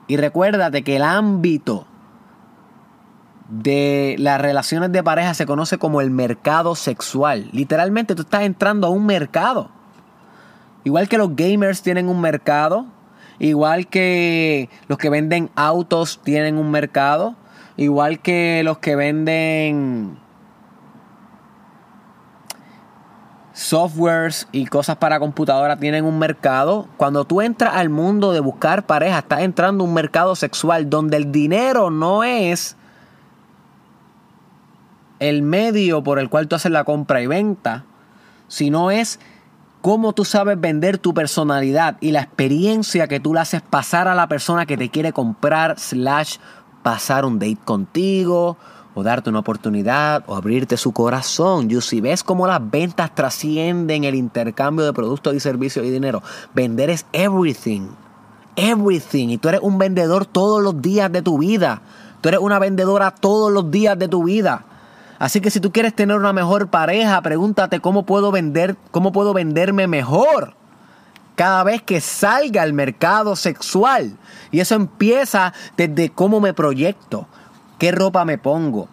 Y 0.08 0.18
recuérdate 0.18 0.84
que 0.84 0.98
el 0.98 1.02
ámbito 1.02 1.88
de 3.50 4.16
las 4.20 4.40
relaciones 4.40 4.92
de 4.92 5.02
pareja 5.02 5.34
se 5.34 5.48
conoce 5.48 5.80
como 5.80 6.02
el 6.02 6.12
mercado 6.12 6.76
sexual. 6.76 7.50
Literalmente 7.54 8.14
tú 8.14 8.22
estás 8.22 8.44
entrando 8.44 8.86
a 8.86 8.92
un 8.92 9.08
mercado. 9.08 9.72
Igual 10.84 11.10
que 11.10 11.18
los 11.18 11.36
gamers 11.36 11.82
tienen 11.82 12.08
un 12.08 12.22
mercado, 12.22 12.86
igual 13.40 13.88
que 13.88 14.70
los 14.88 15.00
que 15.00 15.10
venden 15.10 15.50
autos 15.56 16.22
tienen 16.24 16.60
un 16.60 16.70
mercado, 16.70 17.36
igual 17.78 18.20
que 18.20 18.62
los 18.64 18.78
que 18.78 18.96
venden 18.96 20.20
softwares 23.60 24.48
y 24.54 24.66
cosas 24.68 24.96
para 24.96 25.20
computadora 25.20 25.76
tienen 25.76 26.06
un 26.06 26.18
mercado. 26.18 26.88
Cuando 26.96 27.26
tú 27.26 27.42
entras 27.42 27.76
al 27.76 27.90
mundo 27.90 28.32
de 28.32 28.40
buscar 28.40 28.86
pareja, 28.86 29.20
estás 29.20 29.42
entrando 29.42 29.84
a 29.84 29.88
un 29.88 29.94
mercado 29.94 30.36
sexual 30.36 30.90
donde 30.90 31.18
el 31.18 31.32
dinero 31.32 31.92
no 31.92 32.24
es 32.24 32.78
el 35.20 35.42
medio 35.42 36.02
por 36.02 36.20
el 36.20 36.30
cual 36.30 36.48
tú 36.48 36.56
haces 36.56 36.72
la 36.72 36.86
compra 36.86 37.22
y 37.22 37.28
venta, 37.28 37.84
sino 38.48 38.92
es 38.92 39.20
cómo 39.82 40.14
tú 40.14 40.24
sabes 40.24 40.60
vender 40.60 40.98
tu 40.98 41.14
personalidad 41.14 41.98
y 42.00 42.12
la 42.12 42.22
experiencia 42.22 43.10
que 43.10 43.20
tú 43.20 43.34
le 43.34 43.42
haces 43.42 43.62
pasar 43.62 44.08
a 44.08 44.16
la 44.16 44.28
persona 44.28 44.66
que 44.66 44.78
te 44.78 44.90
quiere 44.90 45.12
comprar, 45.12 45.78
slash, 45.78 46.38
pasar 46.82 47.26
un 47.26 47.40
date 47.40 47.58
contigo, 47.66 48.58
o 48.94 49.04
darte 49.04 49.30
una 49.30 49.40
oportunidad 49.40 50.24
o 50.28 50.36
abrirte 50.36 50.78
su 50.78 50.92
corazón. 50.92 51.70
Y 51.70 51.80
si 51.82 52.02
ves 52.02 52.24
cómo 52.24 52.48
las 52.48 52.70
ventas 52.70 53.14
trascienden 53.14 54.04
el 54.04 54.16
intercambio 54.16 54.86
de 54.86 54.94
productos 54.94 55.34
y 55.36 55.40
servicios 55.40 55.86
y 55.86 55.92
dinero, 55.92 56.22
vender 56.54 56.90
es 56.90 57.06
everything. 57.14 57.88
Everything. 58.56 59.30
Y 59.30 59.38
tú 59.38 59.50
eres 59.50 59.62
un 59.62 59.78
vendedor 59.78 60.26
todos 60.26 60.62
los 60.62 60.82
días 60.82 61.12
de 61.12 61.22
tu 61.22 61.38
vida. 61.38 61.82
Tú 62.22 62.30
eres 62.30 62.42
una 62.42 62.60
vendedora 62.60 63.12
todos 63.12 63.52
los 63.52 63.72
días 63.72 63.98
de 63.98 64.08
tu 64.08 64.24
vida. 64.24 64.66
Así 65.20 65.42
que 65.42 65.52
si 65.52 65.60
tú 65.60 65.72
quieres 65.72 65.94
tener 65.94 66.16
una 66.18 66.34
mejor 66.34 66.70
pareja, 66.70 67.22
pregúntate 67.22 67.80
cómo 67.80 68.06
puedo 68.06 68.32
vender, 68.32 68.78
cómo 68.92 69.12
puedo 69.12 69.34
venderme 69.34 69.88
mejor 69.88 70.56
cada 71.40 71.64
vez 71.64 71.82
que 71.82 72.02
salga 72.02 72.64
al 72.64 72.74
mercado 72.74 73.38
sexual. 73.38 74.18
Y 74.52 74.60
eso 74.60 74.76
empieza 74.76 75.54
desde 75.78 76.10
cómo 76.10 76.42
me 76.42 76.54
proyecto, 76.54 77.28
¿Qué 77.80 77.94
ropa 77.94 78.26
me 78.26 78.38
pongo? 78.38 78.90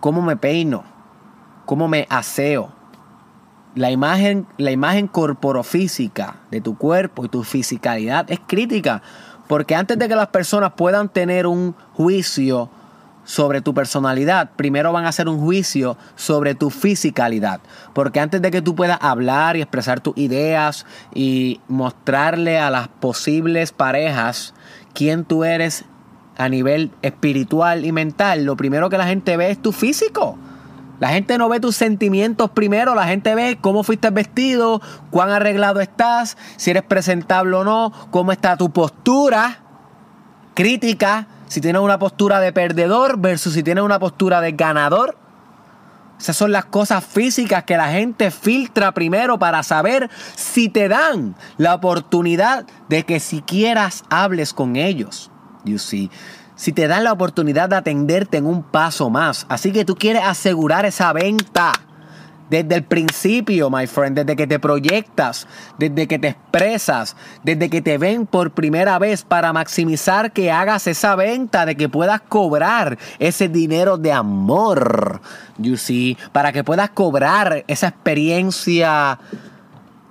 ¿Cómo 0.00 0.22
me 0.22 0.38
peino? 0.38 0.84
¿Cómo 1.66 1.86
me 1.86 2.06
aseo? 2.08 2.72
La 3.74 3.90
imagen, 3.90 4.46
la 4.56 4.70
imagen 4.70 5.06
corporofísica 5.06 6.36
de 6.50 6.62
tu 6.62 6.78
cuerpo 6.78 7.26
y 7.26 7.28
tu 7.28 7.44
fisicalidad 7.44 8.24
es 8.30 8.40
crítica. 8.46 9.02
Porque 9.48 9.74
antes 9.74 9.98
de 9.98 10.08
que 10.08 10.16
las 10.16 10.28
personas 10.28 10.72
puedan 10.78 11.10
tener 11.10 11.46
un 11.46 11.74
juicio 11.92 12.70
sobre 13.24 13.60
tu 13.60 13.74
personalidad, 13.74 14.50
primero 14.56 14.92
van 14.92 15.04
a 15.04 15.08
hacer 15.08 15.28
un 15.28 15.38
juicio 15.38 15.98
sobre 16.14 16.54
tu 16.54 16.70
fisicalidad. 16.70 17.60
Porque 17.92 18.20
antes 18.20 18.40
de 18.40 18.50
que 18.50 18.62
tú 18.62 18.74
puedas 18.74 18.98
hablar 19.02 19.58
y 19.58 19.60
expresar 19.60 20.00
tus 20.00 20.16
ideas 20.16 20.86
y 21.14 21.60
mostrarle 21.68 22.58
a 22.58 22.70
las 22.70 22.88
posibles 22.88 23.72
parejas 23.72 24.54
quién 24.94 25.26
tú 25.26 25.44
eres 25.44 25.84
a 26.36 26.48
nivel 26.48 26.90
espiritual 27.02 27.84
y 27.84 27.92
mental, 27.92 28.44
lo 28.44 28.56
primero 28.56 28.90
que 28.90 28.98
la 28.98 29.06
gente 29.06 29.36
ve 29.36 29.50
es 29.50 29.60
tu 29.60 29.72
físico. 29.72 30.38
La 30.98 31.08
gente 31.08 31.36
no 31.36 31.48
ve 31.50 31.60
tus 31.60 31.76
sentimientos 31.76 32.50
primero, 32.50 32.94
la 32.94 33.06
gente 33.06 33.34
ve 33.34 33.58
cómo 33.60 33.82
fuiste 33.82 34.08
vestido, 34.10 34.80
cuán 35.10 35.30
arreglado 35.30 35.80
estás, 35.80 36.38
si 36.56 36.70
eres 36.70 36.84
presentable 36.84 37.54
o 37.54 37.64
no, 37.64 37.92
cómo 38.10 38.32
está 38.32 38.56
tu 38.56 38.70
postura 38.70 39.58
crítica, 40.54 41.26
si 41.48 41.60
tienes 41.60 41.82
una 41.82 41.98
postura 41.98 42.40
de 42.40 42.50
perdedor 42.50 43.18
versus 43.18 43.52
si 43.52 43.62
tienes 43.62 43.84
una 43.84 43.98
postura 43.98 44.40
de 44.40 44.52
ganador. 44.52 45.18
Esas 46.18 46.34
son 46.34 46.50
las 46.50 46.64
cosas 46.64 47.04
físicas 47.04 47.64
que 47.64 47.76
la 47.76 47.88
gente 47.88 48.30
filtra 48.30 48.92
primero 48.92 49.38
para 49.38 49.62
saber 49.62 50.08
si 50.34 50.70
te 50.70 50.88
dan 50.88 51.36
la 51.58 51.74
oportunidad 51.74 52.64
de 52.88 53.04
que 53.04 53.20
siquiera 53.20 53.90
hables 54.08 54.54
con 54.54 54.76
ellos 54.76 55.30
you 55.66 55.78
see. 55.78 56.10
Si 56.54 56.72
te 56.72 56.88
dan 56.88 57.04
la 57.04 57.12
oportunidad 57.12 57.68
de 57.68 57.76
atenderte 57.76 58.38
en 58.38 58.46
un 58.46 58.62
paso 58.62 59.10
más. 59.10 59.44
Así 59.50 59.72
que 59.72 59.84
tú 59.84 59.94
quieres 59.94 60.22
asegurar 60.24 60.86
esa 60.86 61.12
venta. 61.12 61.72
Desde 62.48 62.76
el 62.76 62.84
principio, 62.84 63.70
my 63.70 63.88
friend, 63.88 64.16
desde 64.18 64.36
que 64.36 64.46
te 64.46 64.60
proyectas, 64.60 65.48
desde 65.78 66.06
que 66.06 66.16
te 66.16 66.28
expresas, 66.28 67.16
desde 67.42 67.68
que 67.68 67.82
te 67.82 67.98
ven 67.98 68.24
por 68.24 68.52
primera 68.52 69.00
vez 69.00 69.24
para 69.24 69.52
maximizar 69.52 70.30
que 70.30 70.52
hagas 70.52 70.86
esa 70.86 71.16
venta, 71.16 71.66
de 71.66 71.76
que 71.76 71.88
puedas 71.88 72.20
cobrar 72.20 72.98
ese 73.18 73.48
dinero 73.48 73.98
de 73.98 74.12
amor, 74.12 75.20
you 75.58 75.76
see, 75.76 76.16
para 76.30 76.52
que 76.52 76.62
puedas 76.62 76.90
cobrar 76.90 77.64
esa 77.66 77.88
experiencia 77.88 79.18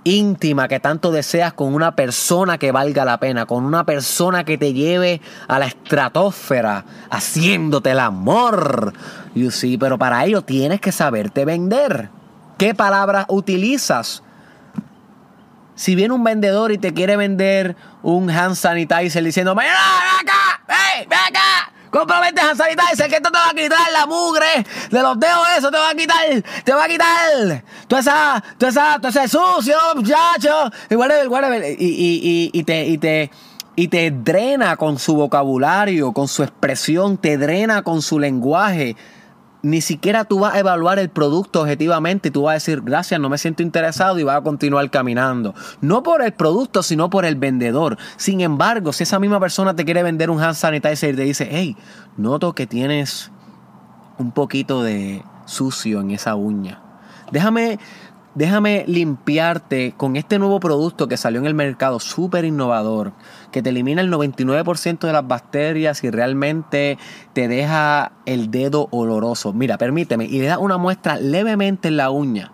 íntima 0.05 0.69
que 0.69 0.79
tanto 0.79 1.11
deseas 1.11 1.51
con 1.51 1.73
una 1.73 1.95
persona 1.95 2.57
que 2.57 2.71
valga 2.71 3.03
la 3.03 3.19
pena, 3.19 3.45
con 3.45 3.65
una 3.65 3.83
persona 3.83 4.45
que 4.45 4.57
te 4.57 4.71
lleve 4.71 5.19
a 5.49 5.59
la 5.59 5.65
estratosfera, 5.65 6.85
haciéndote 7.09 7.91
el 7.91 7.99
amor. 7.99 8.93
You 9.33 9.51
see, 9.51 9.77
pero 9.77 9.97
para 9.97 10.23
ello 10.23 10.43
tienes 10.43 10.79
que 10.79 10.93
saberte 10.93 11.43
vender. 11.43 12.09
¿Qué 12.57 12.73
palabras 12.73 13.25
utilizas? 13.27 14.23
Si 15.73 15.95
viene 15.95 16.13
un 16.13 16.23
vendedor 16.23 16.71
y 16.71 16.77
te 16.77 16.93
quiere 16.93 17.17
vender 17.17 17.75
un 18.01 18.29
hand 18.29 18.55
sanitizer 18.55 19.23
diciendo, 19.23 19.55
ven 19.55 19.67
acá, 19.67 20.61
ven, 20.67 21.09
ven 21.09 21.19
acá, 21.19 21.54
Compromete 21.95 22.41
a 22.41 22.53
sanitizer 22.53 23.09
que 23.09 23.15
esto 23.15 23.31
te 23.31 23.37
va 23.37 23.51
a 23.51 23.53
quitar 23.53 23.89
la 23.93 24.05
mugre. 24.05 24.65
De 24.91 25.01
los 25.01 25.17
dedos, 25.17 25.47
eso 25.57 25.71
te 25.71 25.77
va 25.77 25.91
a 25.91 25.95
quitar, 25.95 26.43
te 26.65 26.73
va 26.73 26.83
a 26.83 26.87
quitar 26.89 27.63
toda 27.87 28.01
esa, 28.01 28.43
toda 28.57 28.69
esa, 28.69 28.99
todo 28.99 29.07
ese 29.07 29.29
sucio, 29.29 29.77
muchacho. 29.95 30.69
Y, 30.89 30.95
y, 30.95 31.79
y, 31.85 32.51
y, 32.51 32.63
te, 32.65 32.85
y 32.85 32.97
te, 32.97 33.31
y 33.77 33.87
te 33.87 34.11
drena 34.11 34.75
con 34.75 34.99
su 34.99 35.15
vocabulario, 35.15 36.11
con 36.11 36.27
su 36.27 36.43
expresión, 36.43 37.17
te 37.17 37.37
drena 37.37 37.81
con 37.81 38.01
su 38.01 38.19
lenguaje 38.19 38.97
ni 39.65 39.81
siquiera 39.81 40.25
tú 40.25 40.41
vas 40.41 40.53
a 40.53 40.59
evaluar 40.59 40.99
el 40.99 41.09
producto 41.09 41.61
objetivamente 41.61 42.29
y 42.29 42.31
tú 42.31 42.43
vas 42.43 42.51
a 42.51 42.53
decir, 42.53 42.81
gracias, 42.81 43.19
no 43.19 43.29
me 43.29 43.39
siento 43.39 43.63
interesado 43.63 44.19
y 44.19 44.23
vas 44.23 44.37
a 44.37 44.41
continuar 44.41 44.91
caminando. 44.91 45.55
No 45.81 46.03
por 46.03 46.21
el 46.21 46.33
producto, 46.33 46.83
sino 46.83 47.09
por 47.09 47.25
el 47.25 47.35
vendedor. 47.35 47.97
Sin 48.15 48.41
embargo, 48.41 48.93
si 48.93 49.01
esa 49.01 49.17
misma 49.17 49.39
persona 49.39 49.75
te 49.75 49.83
quiere 49.83 50.03
vender 50.03 50.29
un 50.29 50.39
hand 50.39 50.53
sanitizer 50.53 51.15
y 51.15 51.17
te 51.17 51.23
dice, 51.23 51.49
hey, 51.49 51.75
noto 52.15 52.53
que 52.53 52.67
tienes 52.67 53.31
un 54.19 54.31
poquito 54.31 54.83
de 54.83 55.23
sucio 55.45 55.99
en 55.99 56.11
esa 56.11 56.35
uña. 56.35 56.83
Déjame 57.31 57.79
déjame 58.35 58.83
limpiarte 58.87 59.93
con 59.97 60.15
este 60.15 60.37
nuevo 60.37 60.59
producto 60.59 61.07
que 61.07 61.17
salió 61.17 61.39
en 61.39 61.47
el 61.47 61.53
mercado, 61.55 61.99
súper 61.99 62.45
innovador, 62.45 63.13
que 63.51 63.61
te 63.61 63.69
elimina 63.69 64.01
el 64.01 64.11
99% 64.11 64.99
de 64.99 65.13
las 65.13 65.27
bacterias 65.27 66.03
y 66.03 66.11
realmente 66.11 66.97
te 67.33 67.47
deja 67.47 68.11
el 68.25 68.51
dedo 68.51 68.87
oloroso. 68.91 69.53
Mira, 69.53 69.77
permíteme, 69.77 70.25
y 70.25 70.39
le 70.39 70.47
da 70.47 70.59
una 70.59 70.77
muestra 70.77 71.17
levemente 71.17 71.87
en 71.87 71.97
la 71.97 72.11
uña 72.11 72.51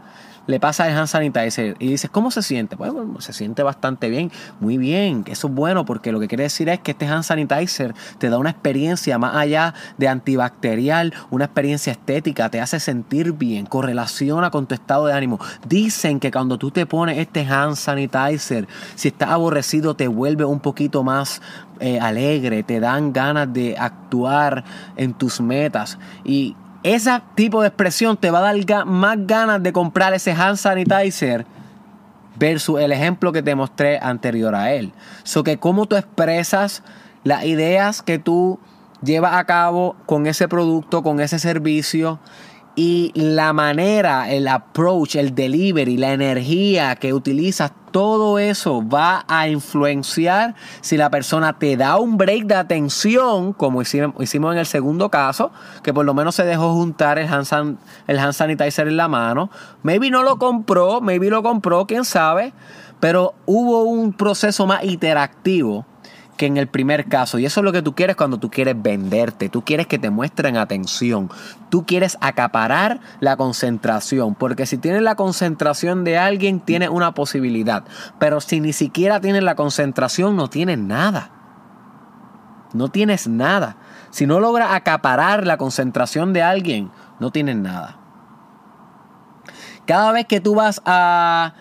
le 0.48 0.60
pasa 0.60 0.88
el 0.88 0.98
hand 0.98 1.08
sanitizer 1.08 1.76
y 1.80 1.90
dices, 1.90 2.10
¿cómo 2.10 2.32
se 2.32 2.42
siente? 2.42 2.76
Bueno, 2.76 3.20
se 3.20 3.34
siente 3.34 3.64
bastante 3.64 4.10
bien, 4.10 4.32
muy 4.60 4.78
bien, 4.78 5.24
eso 5.28 5.48
es 5.48 5.54
bueno 5.54 5.86
porque 5.86 6.12
lo 6.12 6.20
que 6.20 6.28
quiere 6.28 6.44
decir 6.44 6.70
es 6.70 6.80
que 6.80 6.92
este 6.92 7.06
hand 7.06 7.24
sanitizer 7.24 7.94
te 8.18 8.30
da 8.30 8.38
una 8.38 8.50
experiencia 8.50 9.18
más 9.18 9.36
allá 9.36 9.74
de 9.98 10.08
antibacterial, 10.08 11.14
una 11.30 11.46
experiencia 11.46 11.92
estética, 11.92 12.50
te 12.50 12.60
hace 12.60 12.80
sentir 12.80 13.34
bien, 13.34 13.66
correlaciona 13.66 14.52
con 14.52 14.68
tu 14.68 14.76
estado 14.76 15.08
de 15.08 15.14
ánimo. 15.14 15.40
Dicen 15.68 16.20
que 16.20 16.32
cuando 16.32 16.58
tú 16.58 16.72
te 16.72 16.86
pones 16.86 17.18
este 17.18 17.46
hand 17.46 17.76
sanitizer, 17.76 18.68
si 18.96 19.10
estás 19.10 19.30
aborrecido 19.30 19.96
te 19.96 20.08
vuelve 20.08 20.46
un 20.46 20.60
poquito 20.60 21.04
más 21.04 21.42
eh, 21.80 22.00
alegre, 22.00 22.64
te 22.64 22.80
dan 22.80 23.14
ganas 23.14 23.52
de 23.52 23.78
actuar 23.78 24.64
en 24.96 25.14
tus 25.14 25.42
metas 25.42 25.98
y 26.24 26.56
ese 26.84 27.12
tipo 27.36 27.62
de 27.62 27.68
expresión 27.68 28.18
te 28.18 28.32
va 28.32 28.40
a 28.40 28.54
dar 28.54 28.86
más 28.86 29.18
ganas 29.28 29.62
de 29.62 29.72
comprar 29.72 30.14
ese 30.14 30.32
hand 30.32 30.58
sanitizer 30.58 31.46
versus 32.38 32.80
el 32.80 32.92
ejemplo 32.92 33.32
que 33.32 33.44
te 33.44 33.54
mostré 33.54 34.00
anterior 34.02 34.56
a 34.56 34.72
él. 34.74 34.94
So 35.24 35.44
que 35.44 35.58
cómo 35.58 35.86
tú 35.86 35.96
expresas 35.96 36.84
las 37.24 37.46
ideas 37.46 38.02
que 38.02 38.18
tú 38.18 38.60
llevas 39.04 39.34
a 39.34 39.46
cabo 39.46 39.96
con 40.06 40.28
ese 40.28 40.48
producto, 40.48 41.04
con 41.04 41.20
ese 41.20 41.40
servicio 41.40 42.20
y 42.76 43.12
la 43.16 43.54
manera, 43.54 44.32
el 44.32 44.48
approach, 44.48 45.16
el 45.16 45.36
delivery, 45.36 45.98
la 45.98 46.14
energía 46.14 46.96
que 46.96 47.14
utilizas, 47.14 47.72
todo 47.92 48.40
eso 48.40 48.88
va 48.88 49.26
a 49.28 49.50
influenciar 49.50 50.56
si 50.80 50.96
la 50.96 51.10
persona 51.10 51.60
te 51.60 51.76
da 51.76 51.98
un 51.98 52.18
break 52.18 52.46
de 52.46 52.56
atención, 52.56 53.52
como 53.52 53.82
hicimos, 53.82 54.54
en 54.54 54.60
el 54.60 54.66
segundo 54.66 55.10
caso, 55.10 55.52
que 55.84 55.94
por 55.94 56.06
lo 56.06 56.14
menos 56.14 56.36
se 56.36 56.46
dejó 56.46 56.74
juntar 56.74 57.20
el 57.20 57.28
hand, 57.28 57.78
el 58.08 58.20
hand 58.20 58.34
sanitizer 58.34 58.88
en 58.88 58.96
la 58.96 59.10
mano. 59.10 59.50
Maybe 59.84 60.10
no 60.10 60.24
lo 60.24 60.38
compró, 60.38 61.02
maybe 61.02 61.30
lo 61.30 61.44
compró, 61.44 61.86
quién 61.86 62.06
sabe, 62.06 62.54
pero 63.02 63.34
hubo 63.46 63.84
un 63.84 64.14
proceso 64.14 64.66
más 64.66 64.86
interactivo 64.86 65.86
que 66.42 66.48
en 66.48 66.58
el 66.58 66.66
primer 66.66 67.06
caso. 67.06 67.38
Y 67.38 67.46
eso 67.46 67.60
es 67.60 67.64
lo 67.64 67.72
que 67.72 67.84
tú 67.84 67.94
quieres 67.94 68.16
cuando 68.16 68.40
tú 68.40 68.50
quieres 68.50 68.74
venderte. 68.82 69.48
Tú 69.48 69.64
quieres 69.64 69.86
que 69.86 70.00
te 70.00 70.10
muestren 70.10 70.58
atención. 70.58 71.30
Tú 71.70 71.86
quieres 71.86 72.18
acaparar 72.20 73.00
la 73.20 73.38
concentración. 73.38 74.34
Porque 74.34 74.66
si 74.66 74.80
tienes 74.80 75.04
la 75.04 75.14
concentración 75.14 76.04
de 76.04 76.18
alguien, 76.18 76.60
tienes 76.60 76.90
una 76.90 77.14
posibilidad. 77.14 77.84
Pero 78.18 78.42
si 78.42 78.60
ni 78.60 78.74
siquiera 78.74 79.22
tienes 79.22 79.44
la 79.44 79.54
concentración, 79.54 80.36
no 80.36 80.50
tienes 80.50 80.80
nada. 80.80 81.30
No 82.74 82.88
tienes 82.88 83.28
nada. 83.28 83.78
Si 84.10 84.26
no 84.26 84.40
logras 84.40 84.70
acaparar 84.72 85.46
la 85.46 85.58
concentración 85.58 86.34
de 86.34 86.42
alguien, 86.42 86.90
no 87.20 87.30
tienes 87.30 87.56
nada. 87.56 88.00
Cada 89.86 90.12
vez 90.12 90.26
que 90.26 90.42
tú 90.42 90.56
vas 90.56 90.82
a 90.88 91.54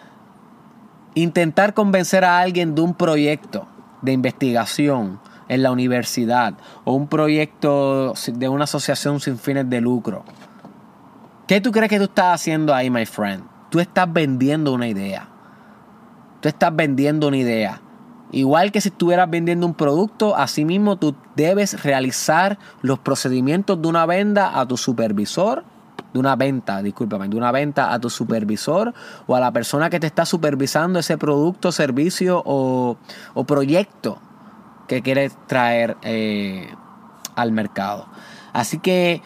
intentar 1.13 1.75
convencer 1.75 2.25
a 2.25 2.41
alguien 2.41 2.75
de 2.75 2.81
un 2.81 2.95
proyecto, 2.95 3.67
de 4.02 4.12
investigación 4.12 5.21
en 5.49 5.62
la 5.62 5.73
universidad 5.73 6.54
o 6.85 6.95
un 6.95 7.09
proyecto 7.09 8.14
de 8.33 8.49
una 8.49 8.64
asociación 8.64 9.21
sin 9.21 9.37
fines 9.37 9.69
de 9.69 9.80
lucro. 9.80 10.25
¿Qué 11.47 11.61
tú 11.61 11.73
crees 11.73 11.90
que 11.90 11.99
tú 11.99 12.04
estás 12.04 12.35
haciendo 12.35 12.73
ahí, 12.73 12.90
my 12.90 13.04
friend? 13.04 13.42
Tú 13.71 13.80
estás 13.80 14.11
vendiendo 14.12 14.73
una 14.73 14.87
idea. 14.87 15.28
Tú 16.40 16.49
estás 16.49 16.75
vendiendo 16.75 17.26
una 17.26 17.37
idea. 17.37 17.80
Igual 18.33 18.71
que 18.71 18.80
si 18.80 18.90
estuvieras 18.90 19.28
vendiendo 19.28 19.66
un 19.66 19.75
producto, 19.75 20.37
asimismo 20.37 20.97
tú 20.97 21.16
debes 21.35 21.83
realizar 21.83 22.59
los 22.80 23.00
procedimientos 23.00 23.83
de 23.83 23.88
una 23.88 24.07
venta 24.07 24.61
a 24.61 24.66
tu 24.66 24.76
supervisor, 24.76 25.64
de 26.12 26.19
una 26.19 26.37
venta, 26.37 26.83
discúlpame, 26.83 27.29
de 27.29 27.37
una 27.37 27.52
venta 27.52 27.93
a 27.93 27.99
tu 27.99 28.11
supervisor 28.11 28.93
o 29.26 29.37
a 29.37 29.40
la 29.40 29.52
persona 29.52 29.90
que 29.90 30.00
te 30.00 30.07
está 30.07 30.26
supervisando 30.26 30.99
ese 30.99 31.19
producto, 31.19 31.73
servicio 31.73 32.43
o, 32.45 32.97
proyecto 33.47 34.19
que 34.87 35.02
quieres 35.02 35.37
traer 35.47 35.97
eh, 36.02 36.69
al 37.37 37.52
mercado. 37.52 38.07
Así 38.52 38.79
que, 38.79 39.23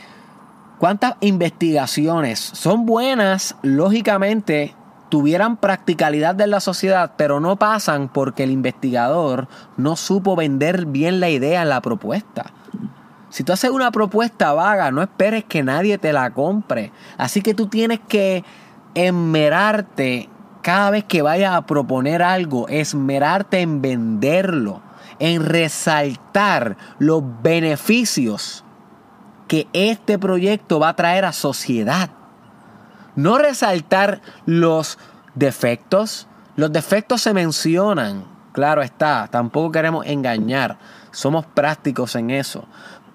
¿cuántas 0.79 1.15
investigaciones 1.21 2.39
son 2.39 2.87
buenas? 2.87 3.57
Lógicamente, 3.63 4.75
tuvieran 5.09 5.57
practicalidad 5.57 6.35
de 6.35 6.47
la 6.47 6.61
sociedad, 6.61 7.13
pero 7.17 7.41
no 7.41 7.57
pasan 7.57 8.09
porque 8.09 8.43
el 8.43 8.51
investigador 8.51 9.49
no 9.77 9.97
supo 9.97 10.37
vender 10.37 10.87
bien 10.87 11.21
la 11.21 11.31
idea, 11.31 11.65
la 11.65 11.81
propuesta. 11.81 12.47
Si 13.35 13.43
tú 13.43 13.53
haces 13.53 13.73
una 13.73 13.91
propuesta 13.91 14.53
vaga, 14.53 14.93
no 14.93 15.03
esperes 15.03 15.43
que 15.43 15.65
nadie 15.65 15.99
te 15.99 16.13
la 16.13 16.31
compre. 16.31 16.93
Así 17.19 17.43
que 17.43 17.53
tú 17.53 17.67
tienes 17.67 17.99
que 17.99 18.45
esmerarte 18.95 20.29
cada 20.63 20.91
vez 20.91 21.03
que 21.03 21.21
vayas 21.21 21.53
a 21.53 21.67
proponer 21.67 22.23
algo, 22.23 22.69
esmerarte 22.69 23.61
en 23.61 23.83
venderlo, 23.83 24.83
en 25.19 25.45
resaltar 25.45 26.77
los 27.01 27.25
beneficios 27.43 28.63
que 29.49 29.67
este 29.73 30.17
proyecto 30.17 30.79
va 30.79 30.91
a 30.91 30.97
traer 30.97 31.25
a 31.25 31.33
sociedad. 31.33 32.11
No 33.17 33.39
resaltar 33.39 34.21
los 34.47 34.97
defectos. 35.35 36.29
Los 36.55 36.73
defectos 36.73 37.23
se 37.23 37.35
mencionan, 37.35 38.27
claro 38.53 38.81
está, 38.81 39.27
tampoco 39.27 39.73
queremos 39.73 40.07
engañar, 40.07 40.79
somos 41.11 41.47
prácticos 41.47 42.15
en 42.15 42.31
eso 42.31 42.69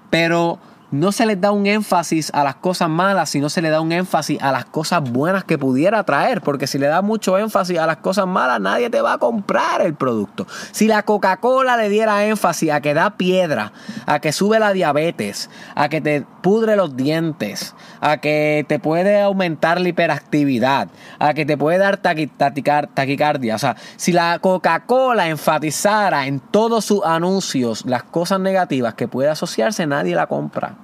pero 0.09 0.59
no 0.91 1.11
se 1.11 1.25
les 1.25 1.39
da 1.39 1.51
un 1.51 1.67
énfasis 1.67 2.31
a 2.33 2.43
las 2.43 2.55
cosas 2.55 2.89
malas, 2.89 3.29
sino 3.29 3.49
se 3.49 3.61
le 3.61 3.69
da 3.69 3.79
un 3.81 3.91
énfasis 3.91 4.41
a 4.41 4.51
las 4.51 4.65
cosas 4.65 5.03
buenas 5.09 5.43
que 5.43 5.57
pudiera 5.57 6.03
traer. 6.03 6.41
Porque 6.41 6.67
si 6.67 6.79
le 6.79 6.87
da 6.87 7.01
mucho 7.01 7.37
énfasis 7.37 7.77
a 7.77 7.85
las 7.85 7.97
cosas 7.97 8.25
malas, 8.25 8.59
nadie 8.59 8.89
te 8.89 9.01
va 9.01 9.13
a 9.13 9.17
comprar 9.19 9.81
el 9.81 9.93
producto. 9.93 10.47
Si 10.71 10.87
la 10.87 11.03
Coca-Cola 11.03 11.77
le 11.77 11.89
diera 11.89 12.25
énfasis 12.25 12.71
a 12.71 12.81
que 12.81 12.93
da 12.93 13.11
piedra, 13.11 13.71
a 14.05 14.19
que 14.19 14.31
sube 14.31 14.59
la 14.59 14.73
diabetes, 14.73 15.49
a 15.75 15.89
que 15.89 16.01
te 16.01 16.25
pudre 16.41 16.75
los 16.75 16.95
dientes, 16.95 17.75
a 18.01 18.17
que 18.17 18.65
te 18.67 18.79
puede 18.79 19.21
aumentar 19.21 19.79
la 19.79 19.89
hiperactividad, 19.89 20.89
a 21.19 21.33
que 21.33 21.45
te 21.45 21.57
puede 21.57 21.77
dar 21.77 21.97
taquicardia. 21.97 23.55
O 23.55 23.59
sea, 23.59 23.75
si 23.95 24.11
la 24.11 24.39
Coca-Cola 24.39 25.27
enfatizara 25.27 26.25
en 26.25 26.39
todos 26.39 26.85
sus 26.85 27.03
anuncios 27.05 27.85
las 27.85 28.03
cosas 28.03 28.39
negativas 28.39 28.95
que 28.95 29.07
puede 29.07 29.29
asociarse, 29.29 29.85
nadie 29.85 30.15
la 30.15 30.27
compra. 30.27 30.78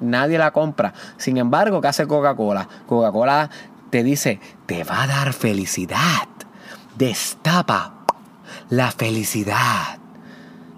Nadie 0.00 0.38
la 0.38 0.50
compra. 0.50 0.94
Sin 1.16 1.36
embargo, 1.36 1.80
¿qué 1.80 1.88
hace 1.88 2.06
Coca-Cola? 2.06 2.68
Coca-Cola 2.86 3.50
te 3.90 4.02
dice, 4.02 4.40
te 4.66 4.84
va 4.84 5.02
a 5.02 5.06
dar 5.06 5.32
felicidad. 5.32 6.28
Destapa 6.96 7.94
la 8.70 8.90
felicidad. 8.90 9.98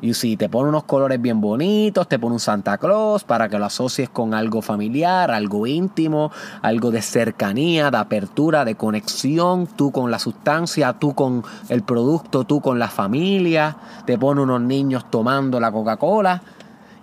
Y 0.02 0.14
si 0.14 0.38
te 0.38 0.48
pone 0.48 0.70
unos 0.70 0.85
colores 0.85 1.20
bien 1.20 1.42
bonitos, 1.42 2.09
te 2.09 2.18
pone 2.18 2.35
un 2.35 2.40
Santa 2.40 2.78
Claus 2.78 3.22
para 3.22 3.50
que 3.50 3.59
lo 3.59 3.66
asocies 3.66 4.09
con 4.09 4.33
algo 4.33 4.62
familiar, 4.62 5.30
algo 5.30 5.66
íntimo, 5.66 6.33
algo 6.62 6.90
de 6.90 7.02
cercanía, 7.02 7.90
de 7.90 7.98
apertura, 7.98 8.64
de 8.64 8.76
conexión, 8.76 9.66
tú 9.66 9.92
con 9.92 10.11
la 10.11 10.18
sustancia, 10.18 10.94
tú 10.94 11.14
con 11.14 11.44
el 11.68 11.83
producto, 11.83 12.44
tú 12.44 12.62
con 12.62 12.78
la 12.78 12.88
familia, 12.88 13.76
te 14.06 14.16
pone 14.16 14.40
unos 14.40 14.62
niños 14.62 15.04
tomando 15.11 15.61
la 15.61 15.70
Coca-Cola 15.70 16.42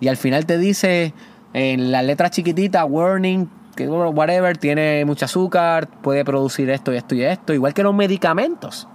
y 0.00 0.08
al 0.08 0.16
final 0.16 0.44
te 0.44 0.58
dice 0.58 1.14
en 1.52 1.90
la 1.90 2.02
letra 2.02 2.30
chiquitita, 2.30 2.84
warning, 2.84 3.48
que 3.76 3.88
whatever, 3.88 4.56
tiene 4.58 5.04
mucho 5.04 5.24
azúcar, 5.24 5.88
puede 6.02 6.24
producir 6.24 6.68
esto 6.70 6.92
y 6.92 6.96
esto 6.96 7.14
y 7.14 7.22
esto, 7.22 7.52
igual 7.52 7.74
que 7.74 7.82
los 7.82 7.94
medicamentos. 7.94 8.88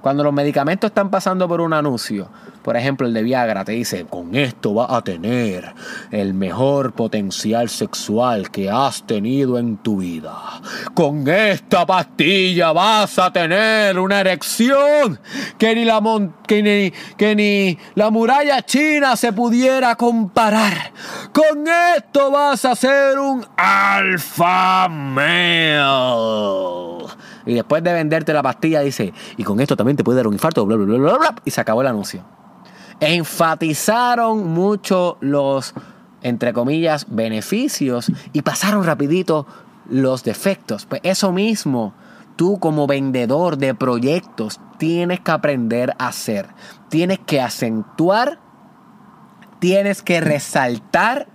Cuando 0.00 0.24
los 0.24 0.32
medicamentos 0.32 0.88
están 0.88 1.10
pasando 1.10 1.46
por 1.46 1.60
un 1.60 1.72
anuncio, 1.72 2.28
por 2.62 2.76
ejemplo 2.76 3.06
el 3.06 3.14
de 3.14 3.22
Viagra, 3.22 3.64
te 3.64 3.72
dice, 3.72 4.06
con 4.06 4.34
esto 4.34 4.74
va 4.74 4.96
a 4.96 5.02
tener 5.02 5.74
el 6.10 6.34
mejor 6.34 6.92
potencial 6.92 7.68
sexual 7.68 8.50
que 8.50 8.70
has 8.70 9.06
tenido 9.06 9.58
en 9.58 9.76
tu 9.76 9.98
vida. 9.98 10.34
Con 10.94 11.28
esta 11.28 11.84
pastilla 11.84 12.72
vas 12.72 13.18
a 13.18 13.32
tener 13.32 13.98
una 13.98 14.20
erección 14.20 15.18
que 15.58 15.74
ni 15.74 15.84
la, 15.84 16.00
que 16.46 16.92
que 17.16 17.36
ni 17.36 17.78
la 17.94 18.10
muralla 18.10 18.62
china 18.62 19.16
se 19.16 19.32
pudiera 19.32 19.96
comparar. 19.96 20.92
Con 21.32 21.66
esto 21.96 22.30
vas 22.30 22.64
a 22.64 22.74
ser 22.74 23.18
un 23.18 23.46
alfa 23.56 24.88
male. 24.88 25.80
Y 27.50 27.54
después 27.54 27.82
de 27.82 27.92
venderte 27.92 28.32
la 28.32 28.44
pastilla, 28.44 28.80
dice, 28.80 29.12
y 29.36 29.42
con 29.42 29.58
esto 29.58 29.76
también 29.76 29.96
te 29.96 30.04
puede 30.04 30.18
dar 30.18 30.28
un 30.28 30.34
infarto, 30.34 30.64
bla, 30.64 30.76
bla, 30.76 30.96
bla, 30.96 31.18
bla, 31.18 31.34
y 31.44 31.50
se 31.50 31.60
acabó 31.60 31.80
el 31.80 31.88
anuncio. 31.88 32.22
Enfatizaron 33.00 34.46
mucho 34.46 35.18
los, 35.20 35.74
entre 36.22 36.52
comillas, 36.52 37.06
beneficios 37.08 38.12
y 38.32 38.42
pasaron 38.42 38.84
rapidito 38.84 39.48
los 39.88 40.22
defectos. 40.22 40.86
Pues 40.86 41.00
eso 41.02 41.32
mismo, 41.32 41.92
tú 42.36 42.60
como 42.60 42.86
vendedor 42.86 43.58
de 43.58 43.74
proyectos 43.74 44.60
tienes 44.78 45.18
que 45.18 45.32
aprender 45.32 45.96
a 45.98 46.06
hacer. 46.06 46.46
Tienes 46.88 47.18
que 47.18 47.40
acentuar, 47.40 48.38
tienes 49.58 50.02
que 50.02 50.20
resaltar 50.20 51.26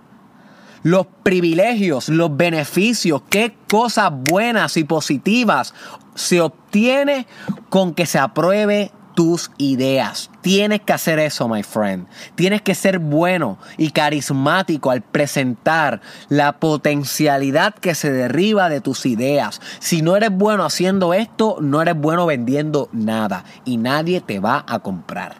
los 0.86 1.08
privilegios, 1.24 2.08
los 2.08 2.36
beneficios, 2.36 3.20
qué 3.28 3.56
cosas 3.68 4.12
buenas 4.12 4.76
y 4.76 4.84
positivas 4.84 5.74
se 6.14 6.40
obtiene 6.40 7.26
con 7.70 7.92
que 7.92 8.06
se 8.06 8.20
apruebe 8.20 8.92
tus 9.16 9.50
ideas. 9.58 10.30
Tienes 10.42 10.82
que 10.82 10.92
hacer 10.92 11.18
eso, 11.18 11.48
my 11.48 11.64
friend. 11.64 12.06
Tienes 12.36 12.62
que 12.62 12.76
ser 12.76 13.00
bueno 13.00 13.58
y 13.76 13.90
carismático 13.90 14.92
al 14.92 15.02
presentar 15.02 16.02
la 16.28 16.60
potencialidad 16.60 17.74
que 17.74 17.96
se 17.96 18.12
derriba 18.12 18.68
de 18.68 18.80
tus 18.80 19.06
ideas. 19.06 19.60
Si 19.80 20.02
no 20.02 20.14
eres 20.14 20.30
bueno 20.30 20.64
haciendo 20.64 21.14
esto, 21.14 21.56
no 21.60 21.82
eres 21.82 21.96
bueno 21.96 22.26
vendiendo 22.26 22.88
nada 22.92 23.44
y 23.64 23.76
nadie 23.78 24.20
te 24.20 24.38
va 24.38 24.64
a 24.68 24.78
comprar. 24.78 25.38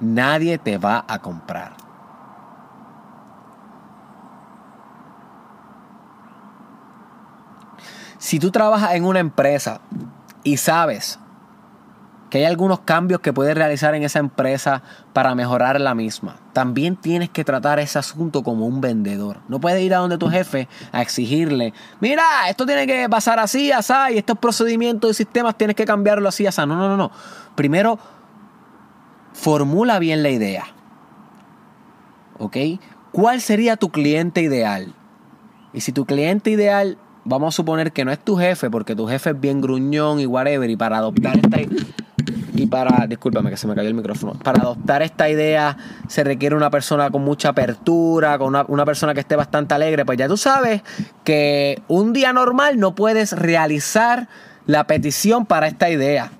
Nadie 0.00 0.56
te 0.56 0.78
va 0.78 1.04
a 1.06 1.18
comprar. 1.18 1.81
Si 8.22 8.38
tú 8.38 8.52
trabajas 8.52 8.94
en 8.94 9.04
una 9.04 9.18
empresa 9.18 9.80
y 10.44 10.56
sabes 10.56 11.18
que 12.30 12.38
hay 12.38 12.44
algunos 12.44 12.78
cambios 12.78 13.20
que 13.20 13.32
puedes 13.32 13.52
realizar 13.56 13.96
en 13.96 14.04
esa 14.04 14.20
empresa 14.20 14.80
para 15.12 15.34
mejorar 15.34 15.80
la 15.80 15.96
misma. 15.96 16.36
También 16.52 16.94
tienes 16.94 17.30
que 17.30 17.42
tratar 17.42 17.80
ese 17.80 17.98
asunto 17.98 18.44
como 18.44 18.64
un 18.64 18.80
vendedor. 18.80 19.40
No 19.48 19.60
puedes 19.60 19.82
ir 19.82 19.92
a 19.92 19.98
donde 19.98 20.18
tu 20.18 20.28
jefe 20.28 20.68
a 20.92 21.02
exigirle, 21.02 21.74
mira, 21.98 22.22
esto 22.48 22.64
tiene 22.64 22.86
que 22.86 23.08
pasar 23.08 23.40
así, 23.40 23.72
así, 23.72 23.92
y 24.12 24.18
estos 24.18 24.38
procedimientos 24.38 25.10
y 25.10 25.14
sistemas 25.14 25.58
tienes 25.58 25.74
que 25.74 25.84
cambiarlo 25.84 26.28
así, 26.28 26.46
así. 26.46 26.60
No, 26.60 26.76
no, 26.76 26.88
no, 26.88 26.96
no. 26.96 27.10
Primero, 27.56 27.98
formula 29.32 29.98
bien 29.98 30.22
la 30.22 30.30
idea. 30.30 30.66
¿Ok? 32.38 32.56
¿Cuál 33.10 33.40
sería 33.40 33.76
tu 33.76 33.90
cliente 33.90 34.42
ideal? 34.42 34.94
Y 35.72 35.80
si 35.80 35.90
tu 35.90 36.06
cliente 36.06 36.50
ideal, 36.50 36.98
vamos 37.24 37.54
a 37.54 37.56
suponer 37.56 37.92
que 37.92 38.04
no 38.04 38.12
es 38.12 38.18
tu 38.18 38.36
jefe, 38.36 38.70
porque 38.70 38.94
tu 38.94 39.06
jefe 39.06 39.30
es 39.30 39.40
bien 39.40 39.60
gruñón 39.60 40.20
y 40.20 40.26
whatever, 40.26 40.68
y 40.68 40.76
para 40.76 40.98
adoptar 40.98 41.36
esta 41.36 41.58
y 42.54 42.66
para, 42.66 43.06
discúlpame 43.06 43.50
que 43.50 43.56
se 43.56 43.66
me 43.66 43.74
cayó 43.74 43.88
el 43.88 43.94
micrófono, 43.94 44.34
para 44.34 44.60
adoptar 44.60 45.02
esta 45.02 45.28
idea 45.28 45.76
se 46.06 46.22
requiere 46.22 46.54
una 46.54 46.70
persona 46.70 47.10
con 47.10 47.22
mucha 47.24 47.48
apertura, 47.48 48.38
con 48.38 48.48
una, 48.48 48.64
una, 48.68 48.84
persona 48.84 49.14
que 49.14 49.20
esté 49.20 49.36
bastante 49.36 49.74
alegre, 49.74 50.04
pues 50.04 50.18
ya 50.18 50.28
tú 50.28 50.36
sabes 50.36 50.82
que 51.24 51.80
un 51.88 52.12
día 52.12 52.32
normal 52.32 52.78
no 52.78 52.94
puedes 52.94 53.32
realizar 53.32 54.28
la 54.66 54.86
petición 54.86 55.46
para 55.46 55.66
esta 55.66 55.90
idea. 55.90 56.30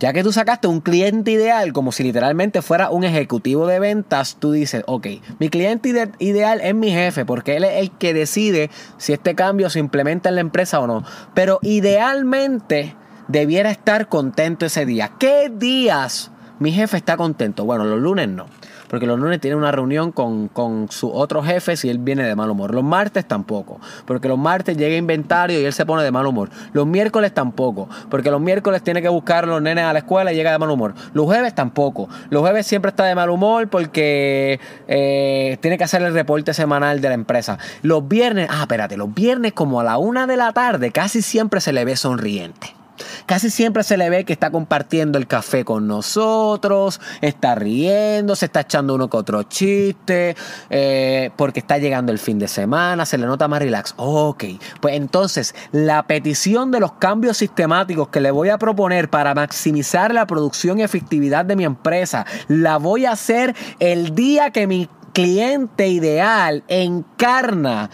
Ya 0.00 0.14
que 0.14 0.22
tú 0.22 0.32
sacaste 0.32 0.66
un 0.66 0.80
cliente 0.80 1.30
ideal 1.30 1.74
como 1.74 1.92
si 1.92 2.02
literalmente 2.02 2.62
fuera 2.62 2.88
un 2.88 3.04
ejecutivo 3.04 3.66
de 3.66 3.78
ventas, 3.78 4.38
tú 4.40 4.50
dices, 4.50 4.82
ok, 4.86 5.06
mi 5.38 5.50
cliente 5.50 6.10
ideal 6.18 6.62
es 6.62 6.74
mi 6.74 6.90
jefe 6.90 7.26
porque 7.26 7.58
él 7.58 7.64
es 7.64 7.82
el 7.82 7.90
que 7.90 8.14
decide 8.14 8.70
si 8.96 9.12
este 9.12 9.34
cambio 9.34 9.68
se 9.68 9.78
implementa 9.78 10.30
en 10.30 10.36
la 10.36 10.40
empresa 10.40 10.80
o 10.80 10.86
no. 10.86 11.04
Pero 11.34 11.58
idealmente 11.60 12.96
debiera 13.28 13.70
estar 13.70 14.08
contento 14.08 14.64
ese 14.64 14.86
día. 14.86 15.12
¿Qué 15.18 15.52
días 15.54 16.30
mi 16.60 16.72
jefe 16.72 16.96
está 16.96 17.18
contento? 17.18 17.66
Bueno, 17.66 17.84
los 17.84 18.00
lunes 18.00 18.26
no. 18.26 18.46
Porque 18.90 19.06
los 19.06 19.18
lunes 19.20 19.40
tiene 19.40 19.56
una 19.56 19.70
reunión 19.70 20.10
con, 20.10 20.48
con 20.48 20.90
su 20.90 21.12
otro 21.12 21.44
jefe 21.44 21.76
si 21.76 21.88
él 21.88 21.98
viene 21.98 22.24
de 22.24 22.34
mal 22.34 22.50
humor. 22.50 22.74
Los 22.74 22.82
martes 22.82 23.24
tampoco. 23.24 23.80
Porque 24.04 24.26
los 24.26 24.36
martes 24.36 24.76
llega 24.76 24.96
inventario 24.96 25.60
y 25.60 25.64
él 25.64 25.72
se 25.72 25.86
pone 25.86 26.02
de 26.02 26.10
mal 26.10 26.26
humor. 26.26 26.50
Los 26.72 26.88
miércoles 26.88 27.32
tampoco. 27.32 27.88
Porque 28.10 28.32
los 28.32 28.40
miércoles 28.40 28.82
tiene 28.82 29.00
que 29.00 29.08
buscar 29.08 29.44
a 29.44 29.46
los 29.46 29.62
nenes 29.62 29.84
a 29.84 29.92
la 29.92 30.00
escuela 30.00 30.32
y 30.32 30.34
llega 30.34 30.50
de 30.50 30.58
mal 30.58 30.70
humor. 30.70 30.94
Los 31.12 31.26
jueves 31.26 31.54
tampoco. 31.54 32.08
Los 32.30 32.42
jueves 32.42 32.66
siempre 32.66 32.88
está 32.88 33.04
de 33.04 33.14
mal 33.14 33.30
humor 33.30 33.68
porque 33.68 34.58
eh, 34.88 35.56
tiene 35.60 35.78
que 35.78 35.84
hacer 35.84 36.02
el 36.02 36.12
reporte 36.12 36.52
semanal 36.52 37.00
de 37.00 37.08
la 37.08 37.14
empresa. 37.14 37.58
Los 37.82 38.08
viernes, 38.08 38.48
ah, 38.50 38.62
espérate, 38.62 38.96
los 38.96 39.14
viernes 39.14 39.52
como 39.52 39.80
a 39.80 39.84
la 39.84 39.98
una 39.98 40.26
de 40.26 40.36
la 40.36 40.52
tarde 40.52 40.90
casi 40.90 41.22
siempre 41.22 41.60
se 41.60 41.72
le 41.72 41.84
ve 41.84 41.94
sonriente. 41.94 42.79
Casi 43.26 43.50
siempre 43.50 43.82
se 43.82 43.96
le 43.96 44.10
ve 44.10 44.24
que 44.24 44.32
está 44.32 44.50
compartiendo 44.50 45.18
el 45.18 45.26
café 45.26 45.64
con 45.64 45.86
nosotros, 45.86 47.00
está 47.20 47.54
riendo, 47.54 48.36
se 48.36 48.46
está 48.46 48.60
echando 48.60 48.94
uno 48.94 49.08
que 49.08 49.16
otro 49.16 49.42
chiste, 49.44 50.36
eh, 50.70 51.30
porque 51.36 51.60
está 51.60 51.78
llegando 51.78 52.12
el 52.12 52.18
fin 52.18 52.38
de 52.38 52.48
semana, 52.48 53.06
se 53.06 53.18
le 53.18 53.26
nota 53.26 53.48
más 53.48 53.60
relax. 53.60 53.94
Ok, 53.96 54.44
pues 54.80 54.94
entonces 54.94 55.54
la 55.72 56.02
petición 56.04 56.70
de 56.70 56.80
los 56.80 56.92
cambios 56.92 57.36
sistemáticos 57.36 58.08
que 58.08 58.20
le 58.20 58.30
voy 58.30 58.48
a 58.48 58.58
proponer 58.58 59.10
para 59.10 59.34
maximizar 59.34 60.14
la 60.14 60.26
producción 60.26 60.78
y 60.78 60.82
efectividad 60.82 61.44
de 61.44 61.56
mi 61.56 61.64
empresa, 61.64 62.26
la 62.48 62.76
voy 62.78 63.06
a 63.06 63.12
hacer 63.12 63.54
el 63.78 64.14
día 64.14 64.50
que 64.50 64.66
mi 64.66 64.88
cliente 65.12 65.88
ideal 65.88 66.62
encarna 66.68 67.90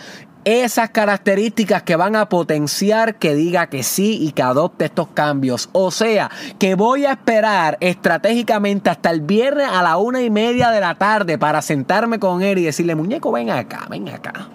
esas 0.47 0.91
características 0.91 1.83
que 1.83 1.97
van 1.97 2.15
a 2.15 2.29
potenciar 2.29 3.17
que 3.17 3.35
diga 3.35 3.67
que 3.67 3.83
sí 3.83 4.17
y 4.23 4.31
que 4.31 4.43
adopte 4.43 4.85
estos 4.85 5.09
cambios. 5.09 5.69
O 5.73 5.91
sea, 5.91 6.31
que 6.61 6.77
voy 6.77 7.05
a 7.05 7.11
esperar 7.11 7.77
estratégicamente 7.81 8.89
hasta 8.89 9.11
el 9.11 9.23
viernes 9.23 9.67
a 9.69 9.83
la 9.83 9.97
una 9.97 10.23
y 10.23 10.31
media 10.31 10.71
de 10.71 10.81
la 10.81 10.95
tarde 10.95 11.37
para 11.37 11.63
sentarme 11.63 12.21
con 12.21 12.43
él 12.43 12.59
y 12.59 12.63
decirle, 12.63 12.95
muñeco, 12.95 13.33
ven 13.33 13.51
acá, 13.51 13.89
ven 13.91 14.09
acá. 14.09 14.49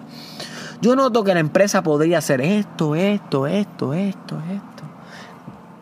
Yo 0.80 0.96
noto 0.96 1.24
que 1.24 1.34
la 1.34 1.40
empresa 1.40 1.82
podría 1.82 2.18
hacer 2.18 2.40
esto, 2.40 2.94
esto, 2.94 3.46
esto, 3.46 3.92
esto, 3.92 4.38
esto. 4.50 4.82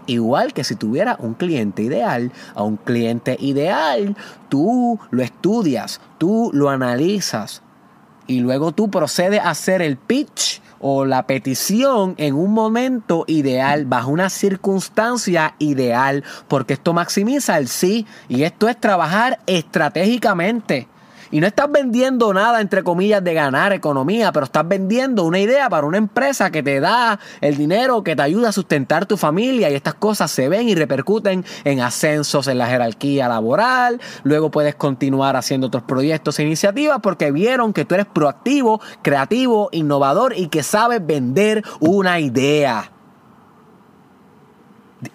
Igual 0.07 0.53
que 0.53 0.65
si 0.65 0.75
tuviera 0.75 1.15
un 1.21 1.35
cliente 1.35 1.85
ideal, 1.85 2.33
a 2.57 2.65
un 2.65 2.79
cliente 2.79 3.37
ideal, 3.39 4.17
tú 4.49 4.99
lo 5.13 5.23
estudias, 5.23 6.01
tú 6.19 6.51
lo 6.53 6.69
analizas, 6.69 7.63
y 8.31 8.39
luego 8.39 8.71
tú 8.71 8.89
procedes 8.89 9.41
a 9.41 9.51
hacer 9.51 9.83
el 9.83 9.97
pitch 9.97 10.63
o 10.79 11.05
la 11.05 11.27
petición 11.27 12.15
en 12.17 12.37
un 12.37 12.53
momento 12.53 13.25
ideal, 13.27 13.87
bajo 13.87 14.13
una 14.13 14.31
circunstancia 14.31 15.57
ideal, 15.59 16.23
porque 16.47 16.75
esto 16.75 16.93
maximiza 16.93 17.59
el 17.59 17.67
sí 17.67 18.07
y 18.29 18.45
esto 18.45 18.69
es 18.69 18.79
trabajar 18.79 19.41
estratégicamente. 19.47 20.87
Y 21.33 21.41
no 21.41 21.47
estás 21.47 21.71
vendiendo 21.71 22.35
nada, 22.35 22.61
entre 22.61 22.83
comillas, 22.83 23.23
de 23.23 23.35
ganar 23.35 23.73
economía, 23.73 24.33
pero 24.33 24.47
estás 24.47 24.67
vendiendo 24.67 25.25
una 25.25 25.39
idea 25.39 25.71
para 25.71 25.87
una 25.87 25.99
empresa 25.99 26.51
que 26.51 26.63
te 26.63 26.81
da 26.81 27.21
el 27.41 27.57
dinero, 27.57 28.03
que 28.03 28.17
te 28.17 28.23
ayuda 28.23 28.49
a 28.49 28.53
sustentar 28.53 29.07
tu 29.07 29.17
familia 29.17 29.71
y 29.71 29.75
estas 29.75 29.95
cosas 29.95 30.31
se 30.33 30.49
ven 30.49 30.69
y 30.69 30.75
repercuten 30.75 31.45
en 31.63 31.81
ascensos 31.81 32.49
en 32.49 32.59
la 32.59 32.67
jerarquía 32.67 33.29
laboral. 33.29 34.01
Luego 34.25 34.51
puedes 34.51 34.75
continuar 34.75 35.37
haciendo 35.37 35.69
otros 35.69 35.85
proyectos 35.85 36.39
e 36.41 36.43
iniciativas 36.43 36.99
porque 37.01 37.31
vieron 37.31 37.73
que 37.73 37.85
tú 37.85 37.95
eres 37.95 38.07
proactivo, 38.07 38.81
creativo, 39.03 39.69
innovador 39.71 40.37
y 40.37 40.49
que 40.49 40.65
sabes 40.65 41.07
vender 41.07 41.63
una 41.79 42.19
idea. 42.19 42.91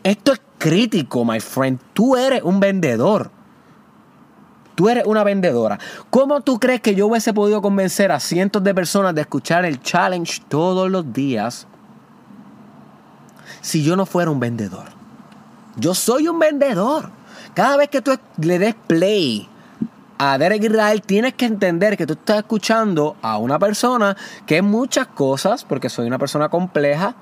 Esto 0.04 0.32
es 0.32 0.42
crítico, 0.58 1.26
my 1.26 1.42
friend. 1.42 1.80
Tú 1.94 2.16
eres 2.16 2.42
un 2.42 2.60
vendedor. 2.60 3.32
Tú 4.76 4.90
eres 4.90 5.06
una 5.06 5.24
vendedora. 5.24 5.80
¿Cómo 6.10 6.42
tú 6.42 6.60
crees 6.60 6.82
que 6.82 6.96
yo 6.96 7.08
hubiese 7.08 7.34
podido 7.34 7.62
convencer 7.62 8.12
a 8.12 8.20
cientos 8.20 8.64
de 8.64 8.76
personas 8.76 9.16
de 9.16 9.22
escuchar 9.22 9.66
el 9.66 9.82
challenge 9.82 10.42
todos 10.48 10.92
los 10.92 11.14
días 11.14 11.66
si 13.62 13.84
yo 13.84 13.96
no 13.96 14.06
fuera 14.06 14.32
un 14.32 14.40
vendedor? 14.40 14.86
Yo 15.78 15.96
soy 15.96 16.28
un 16.28 16.40
vendedor. 16.40 17.10
Cada 17.54 17.78
vez 17.78 17.90
que 17.90 18.02
tú 18.02 18.18
le 18.42 18.60
des 18.60 18.76
play 18.88 19.50
a 20.18 20.38
Derek 20.38 20.64
Israel, 20.64 21.02
tienes 21.02 21.34
que 21.34 21.46
entender 21.46 21.98
que 21.98 22.06
tú 22.06 22.14
estás 22.14 22.38
escuchando 22.38 23.16
a 23.22 23.38
una 23.38 23.60
persona 23.60 24.16
que 24.46 24.58
es 24.58 24.64
muchas 24.64 25.08
cosas, 25.08 25.64
porque 25.64 25.90
soy 25.90 26.08
una 26.08 26.18
persona 26.18 26.50
compleja, 26.50 27.16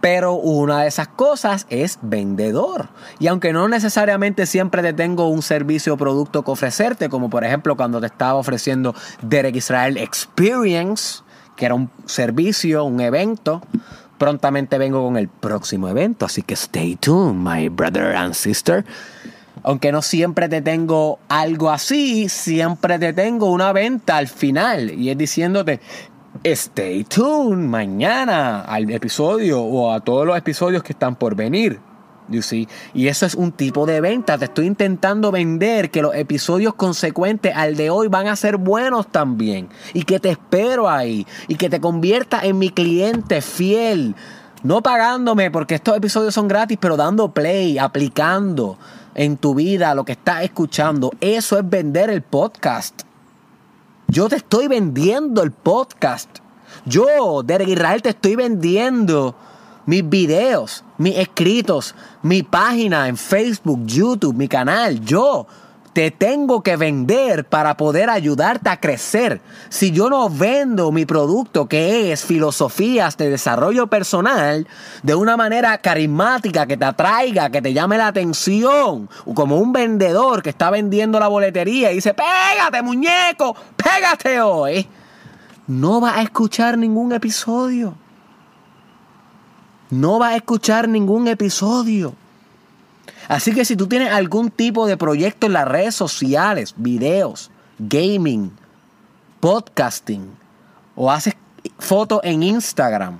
pero 0.00 0.34
una 0.34 0.82
de 0.82 0.88
esas 0.88 1.08
cosas 1.08 1.66
es 1.70 1.98
vendedor. 2.02 2.88
Y 3.18 3.26
aunque 3.28 3.52
no 3.52 3.68
necesariamente 3.68 4.46
siempre 4.46 4.82
te 4.82 4.92
tengo 4.92 5.28
un 5.28 5.42
servicio 5.42 5.94
o 5.94 5.96
producto 5.96 6.44
que 6.44 6.50
ofrecerte, 6.50 7.08
como 7.08 7.30
por 7.30 7.44
ejemplo 7.44 7.76
cuando 7.76 8.00
te 8.00 8.06
estaba 8.06 8.34
ofreciendo 8.34 8.94
Derek 9.22 9.56
Israel 9.56 9.96
Experience, 9.96 11.22
que 11.56 11.66
era 11.66 11.74
un 11.74 11.90
servicio, 12.04 12.84
un 12.84 13.00
evento, 13.00 13.62
prontamente 14.18 14.78
vengo 14.78 15.04
con 15.04 15.16
el 15.16 15.28
próximo 15.28 15.88
evento. 15.88 16.26
Así 16.26 16.42
que 16.42 16.54
stay 16.54 16.96
tuned, 16.96 17.34
my 17.34 17.68
brother 17.68 18.14
and 18.14 18.34
sister. 18.34 18.84
Aunque 19.62 19.90
no 19.90 20.02
siempre 20.02 20.48
te 20.48 20.62
tengo 20.62 21.18
algo 21.28 21.70
así, 21.70 22.28
siempre 22.28 22.98
te 22.98 23.12
tengo 23.12 23.50
una 23.50 23.72
venta 23.72 24.16
al 24.16 24.28
final. 24.28 24.90
Y 24.90 25.10
es 25.10 25.18
diciéndote, 25.18 25.80
stay 26.52 27.02
tuned 27.04 27.66
mañana 27.66 28.60
al 28.60 28.88
episodio 28.90 29.60
o 29.60 29.92
a 29.92 30.00
todos 30.00 30.24
los 30.24 30.38
episodios 30.38 30.82
que 30.82 30.92
están 30.92 31.16
por 31.16 31.34
venir. 31.34 31.80
You 32.28 32.42
see? 32.42 32.68
Y 32.94 33.08
eso 33.08 33.26
es 33.26 33.34
un 33.34 33.52
tipo 33.52 33.86
de 33.86 34.00
venta. 34.00 34.38
Te 34.38 34.46
estoy 34.46 34.66
intentando 34.66 35.30
vender 35.30 35.90
que 35.90 36.02
los 36.02 36.14
episodios 36.14 36.74
consecuentes 36.74 37.54
al 37.54 37.76
de 37.76 37.90
hoy 37.90 38.08
van 38.08 38.28
a 38.28 38.36
ser 38.36 38.56
buenos 38.56 39.10
también. 39.10 39.68
Y 39.92 40.02
que 40.02 40.20
te 40.20 40.30
espero 40.30 40.88
ahí. 40.88 41.26
Y 41.48 41.56
que 41.56 41.70
te 41.70 41.80
conviertas 41.80 42.44
en 42.44 42.58
mi 42.58 42.70
cliente 42.70 43.40
fiel. 43.42 44.14
No 44.62 44.82
pagándome 44.82 45.50
porque 45.50 45.76
estos 45.76 45.96
episodios 45.96 46.34
son 46.34 46.48
gratis, 46.48 46.78
pero 46.80 46.96
dando 46.96 47.32
play, 47.32 47.78
aplicando 47.78 48.78
en 49.14 49.36
tu 49.36 49.54
vida 49.54 49.94
lo 49.94 50.04
que 50.04 50.12
estás 50.12 50.42
escuchando. 50.42 51.12
Eso 51.20 51.58
es 51.58 51.68
vender 51.68 52.10
el 52.10 52.22
podcast. 52.22 53.05
Yo 54.08 54.28
te 54.28 54.36
estoy 54.36 54.68
vendiendo 54.68 55.42
el 55.42 55.50
podcast. 55.50 56.28
Yo, 56.84 57.42
Derek 57.42 57.68
Israel, 57.68 58.02
te 58.02 58.10
estoy 58.10 58.36
vendiendo 58.36 59.34
mis 59.84 60.08
videos, 60.08 60.84
mis 60.98 61.16
escritos, 61.16 61.94
mi 62.22 62.42
página 62.42 63.08
en 63.08 63.16
Facebook, 63.16 63.84
YouTube, 63.84 64.36
mi 64.36 64.46
canal. 64.46 65.00
Yo 65.00 65.46
te 65.96 66.10
tengo 66.10 66.62
que 66.62 66.76
vender 66.76 67.46
para 67.46 67.78
poder 67.78 68.10
ayudarte 68.10 68.68
a 68.68 68.78
crecer. 68.78 69.40
Si 69.70 69.92
yo 69.92 70.10
no 70.10 70.28
vendo 70.28 70.92
mi 70.92 71.06
producto, 71.06 71.70
que 71.70 72.12
es 72.12 72.22
filosofías 72.22 73.16
de 73.16 73.30
desarrollo 73.30 73.86
personal, 73.86 74.68
de 75.02 75.14
una 75.14 75.38
manera 75.38 75.78
carismática, 75.78 76.66
que 76.66 76.76
te 76.76 76.84
atraiga, 76.84 77.48
que 77.48 77.62
te 77.62 77.72
llame 77.72 77.96
la 77.96 78.08
atención, 78.08 79.08
como 79.34 79.56
un 79.56 79.72
vendedor 79.72 80.42
que 80.42 80.50
está 80.50 80.68
vendiendo 80.68 81.18
la 81.18 81.28
boletería 81.28 81.90
y 81.90 81.94
dice, 81.94 82.12
pégate 82.12 82.82
muñeco, 82.82 83.56
pégate 83.74 84.38
hoy, 84.42 84.86
no 85.66 86.02
vas 86.02 86.18
a 86.18 86.22
escuchar 86.22 86.76
ningún 86.76 87.12
episodio. 87.12 87.94
no 89.88 90.18
vas 90.18 90.34
a 90.34 90.36
escuchar 90.36 90.90
ningún 90.90 91.26
episodio. 91.26 92.12
Así 93.28 93.52
que 93.52 93.64
si 93.64 93.76
tú 93.76 93.86
tienes 93.86 94.12
algún 94.12 94.50
tipo 94.50 94.86
de 94.86 94.96
proyecto 94.96 95.46
en 95.46 95.52
las 95.52 95.66
redes 95.66 95.94
sociales, 95.94 96.74
videos, 96.76 97.50
gaming, 97.78 98.52
podcasting, 99.40 100.30
o 100.94 101.10
haces 101.10 101.34
fotos 101.78 102.20
en 102.22 102.42
Instagram, 102.42 103.18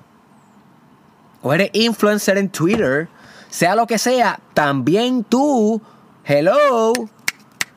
o 1.43 1.53
eres 1.53 1.71
influencer 1.73 2.39
en 2.39 2.49
Twitter, 2.49 3.09
sea 3.51 3.75
lo 3.75 3.87
que 3.87 3.99
sea, 3.99 4.41
también 4.55 5.25
tú, 5.25 5.81
hello, 6.25 6.93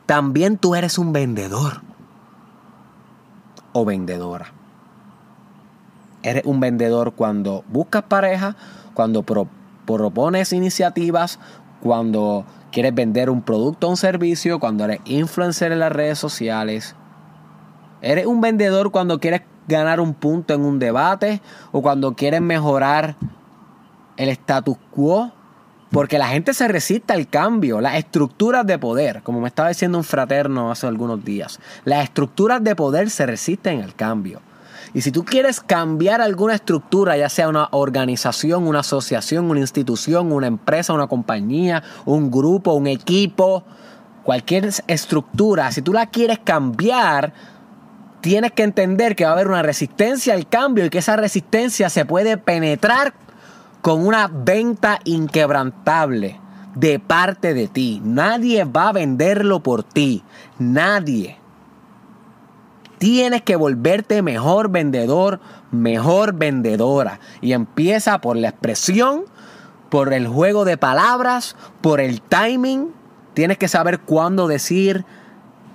también 0.05 0.57
tú 0.57 0.75
eres 0.75 0.97
un 0.97 1.13
vendedor 1.13 1.81
o 3.73 3.85
vendedora. 3.85 4.51
Eres 6.21 6.43
un 6.45 6.59
vendedor 6.59 7.13
cuando 7.13 7.63
buscas 7.69 8.03
pareja, 8.03 8.55
cuando 8.93 9.23
propones 9.23 10.51
iniciativas, 10.51 11.39
cuando 11.81 12.45
quieres 12.71 12.93
vender 12.93 13.29
un 13.29 13.41
producto 13.41 13.87
o 13.87 13.91
un 13.91 13.97
servicio, 13.97 14.59
cuando 14.59 14.85
eres 14.85 14.99
influencer 15.05 15.71
en 15.71 15.79
las 15.79 15.91
redes 15.91 16.19
sociales. 16.19 16.95
Eres 18.01 18.25
un 18.25 18.41
vendedor 18.41 18.91
cuando 18.91 19.19
quieres 19.19 19.41
ganar 19.67 19.99
un 19.99 20.13
punto 20.13 20.53
en 20.53 20.61
un 20.61 20.79
debate 20.79 21.41
o 21.71 21.81
cuando 21.81 22.15
quieres 22.15 22.41
mejorar 22.41 23.15
el 24.17 24.29
status 24.29 24.77
quo. 24.91 25.31
Porque 25.91 26.19
la 26.19 26.27
gente 26.27 26.53
se 26.53 26.67
resiste 26.67 27.13
al 27.13 27.27
cambio, 27.27 27.81
las 27.81 27.95
estructuras 27.95 28.63
de 28.67 28.77
poder, 28.77 29.23
como 29.23 29.41
me 29.41 29.47
estaba 29.47 29.69
diciendo 29.69 29.97
un 29.97 30.03
fraterno 30.03 30.69
hace 30.69 30.85
algunos 30.85 31.25
días, 31.25 31.59
las 31.83 32.03
estructuras 32.03 32.63
de 32.63 32.75
poder 32.75 33.09
se 33.09 33.25
resisten 33.25 33.81
al 33.81 33.95
cambio. 33.95 34.39
Y 34.93 35.01
si 35.01 35.11
tú 35.11 35.23
quieres 35.23 35.59
cambiar 35.61 36.21
alguna 36.21 36.55
estructura, 36.55 37.15
ya 37.17 37.29
sea 37.29 37.49
una 37.49 37.69
organización, 37.71 38.67
una 38.67 38.79
asociación, 38.79 39.49
una 39.49 39.59
institución, 39.59 40.31
una 40.31 40.47
empresa, 40.47 40.93
una 40.93 41.07
compañía, 41.07 41.83
un 42.05 42.31
grupo, 42.31 42.73
un 42.73 42.87
equipo, 42.87 43.63
cualquier 44.23 44.69
estructura, 44.87 45.71
si 45.71 45.81
tú 45.81 45.93
la 45.93 46.07
quieres 46.07 46.39
cambiar, 46.39 47.33
tienes 48.21 48.51
que 48.51 48.63
entender 48.63 49.15
que 49.15 49.23
va 49.25 49.31
a 49.31 49.33
haber 49.33 49.47
una 49.47 49.61
resistencia 49.61 50.33
al 50.33 50.47
cambio 50.47 50.85
y 50.85 50.89
que 50.89 50.99
esa 50.99 51.15
resistencia 51.15 51.89
se 51.89 52.05
puede 52.05 52.37
penetrar 52.37 53.13
con 53.81 54.05
una 54.05 54.27
venta 54.27 54.99
inquebrantable 55.05 56.39
de 56.75 56.99
parte 56.99 57.53
de 57.53 57.67
ti. 57.67 58.01
Nadie 58.03 58.65
va 58.65 58.89
a 58.89 58.93
venderlo 58.93 59.61
por 59.61 59.83
ti. 59.83 60.23
Nadie. 60.57 61.38
Tienes 62.99 63.41
que 63.41 63.55
volverte 63.55 64.21
mejor 64.21 64.69
vendedor, 64.69 65.39
mejor 65.71 66.33
vendedora. 66.33 67.19
Y 67.41 67.53
empieza 67.53 68.19
por 68.19 68.35
la 68.35 68.49
expresión, 68.49 69.23
por 69.89 70.13
el 70.13 70.27
juego 70.27 70.65
de 70.65 70.77
palabras, 70.77 71.55
por 71.81 72.01
el 72.01 72.21
timing. 72.21 72.93
Tienes 73.33 73.57
que 73.57 73.69
saber 73.69 73.99
cuándo 74.01 74.47
decir 74.47 75.05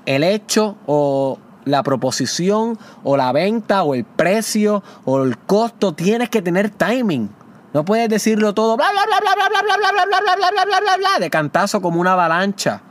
el 0.04 0.22
hecho 0.22 0.76
o 0.86 1.38
la 1.64 1.82
proposición 1.82 2.78
o 3.02 3.16
la 3.16 3.32
venta 3.32 3.84
o 3.84 3.94
el 3.94 4.04
precio 4.04 4.82
o 5.06 5.22
el 5.22 5.38
costo. 5.38 5.94
Tienes 5.94 6.28
que 6.28 6.42
tener 6.42 6.68
timing. 6.68 7.30
No 7.72 7.86
puedes 7.86 8.10
decirlo 8.10 8.52
todo 8.52 8.76
bla 8.76 8.86
bla 8.92 9.02
bla 9.06 9.18
bla 9.18 9.34
bla 9.34 9.62
bla 9.62 9.62
bla 9.62 9.92
bla 9.92 10.04
bla 10.04 10.20
bla 10.20 10.36
bla 10.36 10.50
bla 10.50 10.64
bla 10.64 10.80
bla 10.80 10.96
bla 10.98 11.18
de 11.20 11.30
cantazo 11.30 11.80
como 11.80 12.02
una 12.02 12.12
avalancha. 12.12 12.82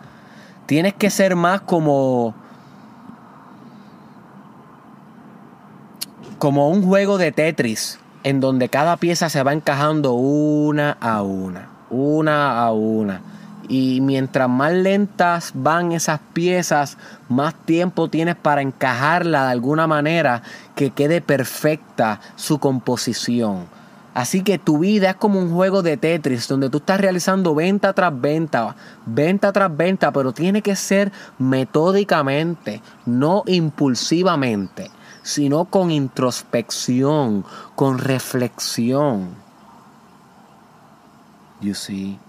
Tienes 0.66 0.96
que 0.96 1.12
ser 1.12 1.36
más 1.36 1.62
como 1.62 2.34
como 6.44 6.68
un 6.68 6.84
juego 6.84 7.18
de 7.18 7.32
Tetris, 7.32 8.00
en 8.26 8.42
donde 8.42 8.68
cada 8.68 8.98
pieza 8.98 9.30
se 9.30 9.42
va 9.44 9.54
encajando 9.54 10.12
una 10.12 10.98
a 11.00 11.22
una, 11.22 11.70
una 11.90 12.62
a 12.62 12.74
una. 12.74 13.22
Y 13.70 14.02
mientras 14.02 14.50
más 14.50 14.74
lentas 14.74 15.52
van 15.54 15.94
esas 15.94 16.20
piezas, 16.34 16.98
más 17.30 17.56
tiempo 17.56 18.10
tienes 18.10 18.36
para 18.36 18.62
encajarla 18.62 19.46
de 19.46 19.52
alguna 19.54 19.88
manera 19.88 20.44
que 20.76 20.90
quede 20.90 21.22
perfecta 21.22 22.20
su 22.36 22.60
composición. 22.60 23.66
Así 24.14 24.44
que 24.44 24.60
tu 24.60 24.80
vida 24.80 25.12
es 25.12 25.16
como 25.16 25.40
un 25.40 25.50
juego 25.50 25.82
de 25.82 25.96
Tetris 25.96 26.50
donde 26.50 26.70
tú 26.70 26.80
estás 26.80 27.00
realizando 27.00 27.56
venta 27.56 27.94
tras 27.94 28.20
venta, 28.20 28.76
venta 29.06 29.54
tras 29.54 29.78
venta, 29.78 30.12
pero 30.12 30.34
tiene 30.34 30.62
que 30.62 30.76
ser 30.76 31.10
metódicamente, 31.40 32.82
no 33.06 33.44
impulsivamente 33.46 34.92
sino 35.24 35.66
con 35.66 35.90
introspección, 35.90 37.46
con 37.76 37.98
reflexión. 37.98 39.30
You 41.62 41.74
see? 41.74 42.20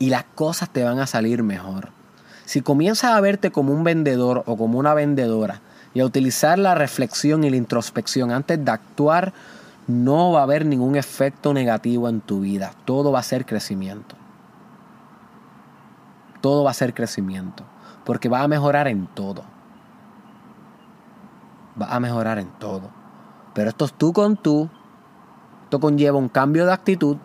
Y 0.00 0.10
las 0.10 0.24
cosas 0.34 0.68
te 0.70 0.82
van 0.82 0.98
a 0.98 1.06
salir 1.06 1.44
mejor. 1.44 1.90
Si 2.44 2.60
comienzas 2.60 3.12
a 3.12 3.20
verte 3.20 3.52
como 3.52 3.72
un 3.72 3.84
vendedor 3.84 4.42
o 4.46 4.56
como 4.56 4.78
una 4.78 4.92
vendedora 4.92 5.60
y 5.94 6.00
a 6.00 6.04
utilizar 6.04 6.58
la 6.58 6.74
reflexión 6.74 7.44
y 7.44 7.50
la 7.50 7.56
introspección 7.56 8.32
antes 8.32 8.62
de 8.62 8.70
actuar, 8.70 9.32
no 9.86 10.32
va 10.32 10.40
a 10.40 10.42
haber 10.42 10.66
ningún 10.66 10.96
efecto 10.96 11.54
negativo 11.54 12.08
en 12.08 12.20
tu 12.20 12.40
vida. 12.40 12.72
Todo 12.84 13.12
va 13.12 13.20
a 13.20 13.22
ser 13.22 13.46
crecimiento. 13.46 14.16
Todo 16.40 16.64
va 16.64 16.72
a 16.72 16.74
ser 16.74 16.92
crecimiento. 16.92 17.64
Porque 18.04 18.28
va 18.28 18.42
a 18.42 18.48
mejorar 18.48 18.88
en 18.88 19.06
todo 19.06 19.53
vas 21.76 21.90
a 21.90 22.00
mejorar 22.00 22.38
en 22.38 22.48
todo. 22.58 22.90
Pero 23.54 23.70
esto 23.70 23.84
es 23.84 23.92
tú 23.92 24.12
con 24.12 24.36
tú. 24.36 24.68
Esto 25.64 25.80
conlleva 25.80 26.18
un 26.18 26.28
cambio 26.28 26.66
de 26.66 26.72
actitud, 26.72 27.16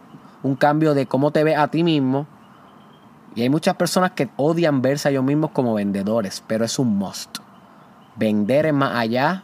un 0.44 0.56
cambio 0.56 0.94
de 0.94 1.06
cómo 1.06 1.32
te 1.32 1.44
ves 1.44 1.58
a 1.58 1.68
ti 1.68 1.84
mismo. 1.84 2.28
Y 3.36 3.42
hay 3.42 3.50
muchas 3.50 3.76
personas 3.76 4.12
que 4.12 4.30
odian 4.38 4.82
verse 4.82 5.08
a 5.08 5.12
ellos 5.12 5.24
mismos 5.24 5.52
como 5.52 5.74
vendedores, 5.76 6.44
pero 6.48 6.66
es 6.66 6.80
un 6.80 6.98
must. 6.98 7.38
Vender 8.16 8.66
es 8.66 8.74
más 8.74 8.96
allá 8.96 9.44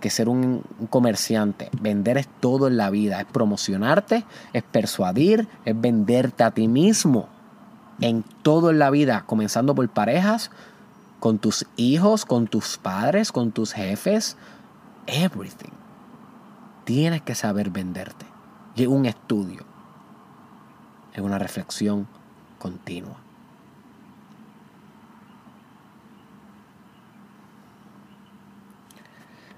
que 0.00 0.10
ser 0.10 0.28
un, 0.28 0.62
un, 0.78 0.86
comerciante. 0.86 1.70
Vender 1.80 2.18
es 2.18 2.28
todo 2.40 2.68
en 2.68 2.76
la 2.76 2.90
vida. 2.90 3.20
Es 3.20 3.26
promocionarte, 3.26 4.24
es 4.52 4.62
persuadir, 4.62 5.48
es 5.64 5.78
venderte 5.78 6.44
a 6.44 6.50
ti 6.50 6.68
mismo. 6.68 7.28
En 8.00 8.24
todo 8.42 8.70
en 8.70 8.78
la 8.78 8.90
vida, 8.90 9.24
comenzando 9.26 9.74
por 9.74 9.88
parejas, 9.88 10.50
con 11.24 11.38
tus 11.38 11.64
hijos, 11.76 12.26
con 12.26 12.48
tus 12.48 12.76
padres, 12.76 13.32
con 13.32 13.50
tus 13.50 13.72
jefes, 13.72 14.36
everything. 15.06 15.72
Tienes 16.84 17.22
que 17.22 17.34
saber 17.34 17.70
venderte. 17.70 18.26
Y 18.76 18.84
un 18.84 19.06
estudio, 19.06 19.62
es 21.14 21.22
una 21.22 21.38
reflexión 21.38 22.06
continua. 22.58 23.16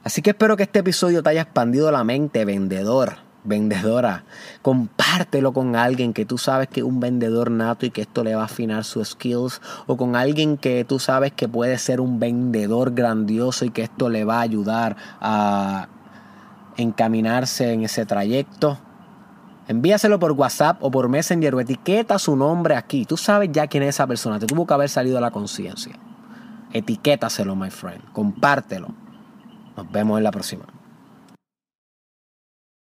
Así 0.05 0.23
que 0.23 0.31
espero 0.31 0.57
que 0.57 0.63
este 0.63 0.79
episodio 0.79 1.21
te 1.21 1.31
haya 1.31 1.43
expandido 1.43 1.91
la 1.91 2.05
mente, 2.05 2.45
vendedor 2.45 3.26
vendedora, 3.47 4.25
compártelo 4.63 5.53
con 5.53 5.77
alguien 5.77 6.13
que 6.13 6.25
tú 6.25 6.39
sabes 6.39 6.69
que 6.69 6.81
es 6.81 6.87
un 6.87 7.01
vendedor 7.01 7.51
nato 7.51 7.87
y 7.87 7.91
que 7.91 8.03
esto 8.03 8.25
le 8.25 8.35
va 8.35 8.43
a 8.43 8.47
afinar 8.47 8.85
sus 8.85 9.11
skills, 9.11 9.61
o 9.87 9.97
con 9.97 10.17
alguien 10.17 10.57
que 10.57 10.85
tú 10.85 10.99
sabes 10.99 11.33
que 11.33 11.49
puede 11.49 11.79
ser 11.79 12.01
un 12.01 12.19
vendedor 12.21 12.93
grandioso 12.95 13.65
y 13.65 13.71
que 13.71 13.83
esto 13.83 14.09
le 14.09 14.25
va 14.25 14.39
a 14.39 14.43
ayudar 14.43 14.97
a 15.21 15.89
encaminarse 16.77 17.73
en 17.73 17.85
ese 17.85 18.07
trayecto. 18.07 18.79
Envíaselo 19.69 20.19
por 20.21 20.33
WhatsApp 20.33 20.79
o 20.81 20.91
por 20.91 21.09
Messenger 21.09 21.55
o 21.55 21.61
etiqueta 21.61 22.19
su 22.19 22.37
nombre 22.37 22.77
aquí. 22.77 23.05
Tú 23.05 23.17
sabes 23.17 23.51
ya 23.53 23.67
quién 23.67 23.83
es 23.83 23.91
esa 23.91 24.07
persona. 24.07 24.39
Te 24.39 24.47
tuvo 24.47 24.67
que 24.67 24.75
haber 24.75 24.89
salido 24.89 25.19
a 25.19 25.21
la 25.21 25.33
conciencia. 25.33 25.99
Etiquétaselo, 26.73 27.57
my 27.57 27.71
friend. 27.71 28.03
Compártelo. 28.13 28.89
Nos 29.77 29.91
vemos 29.91 30.19
en 30.19 30.25
la 30.25 30.31
próxima. 30.31 30.76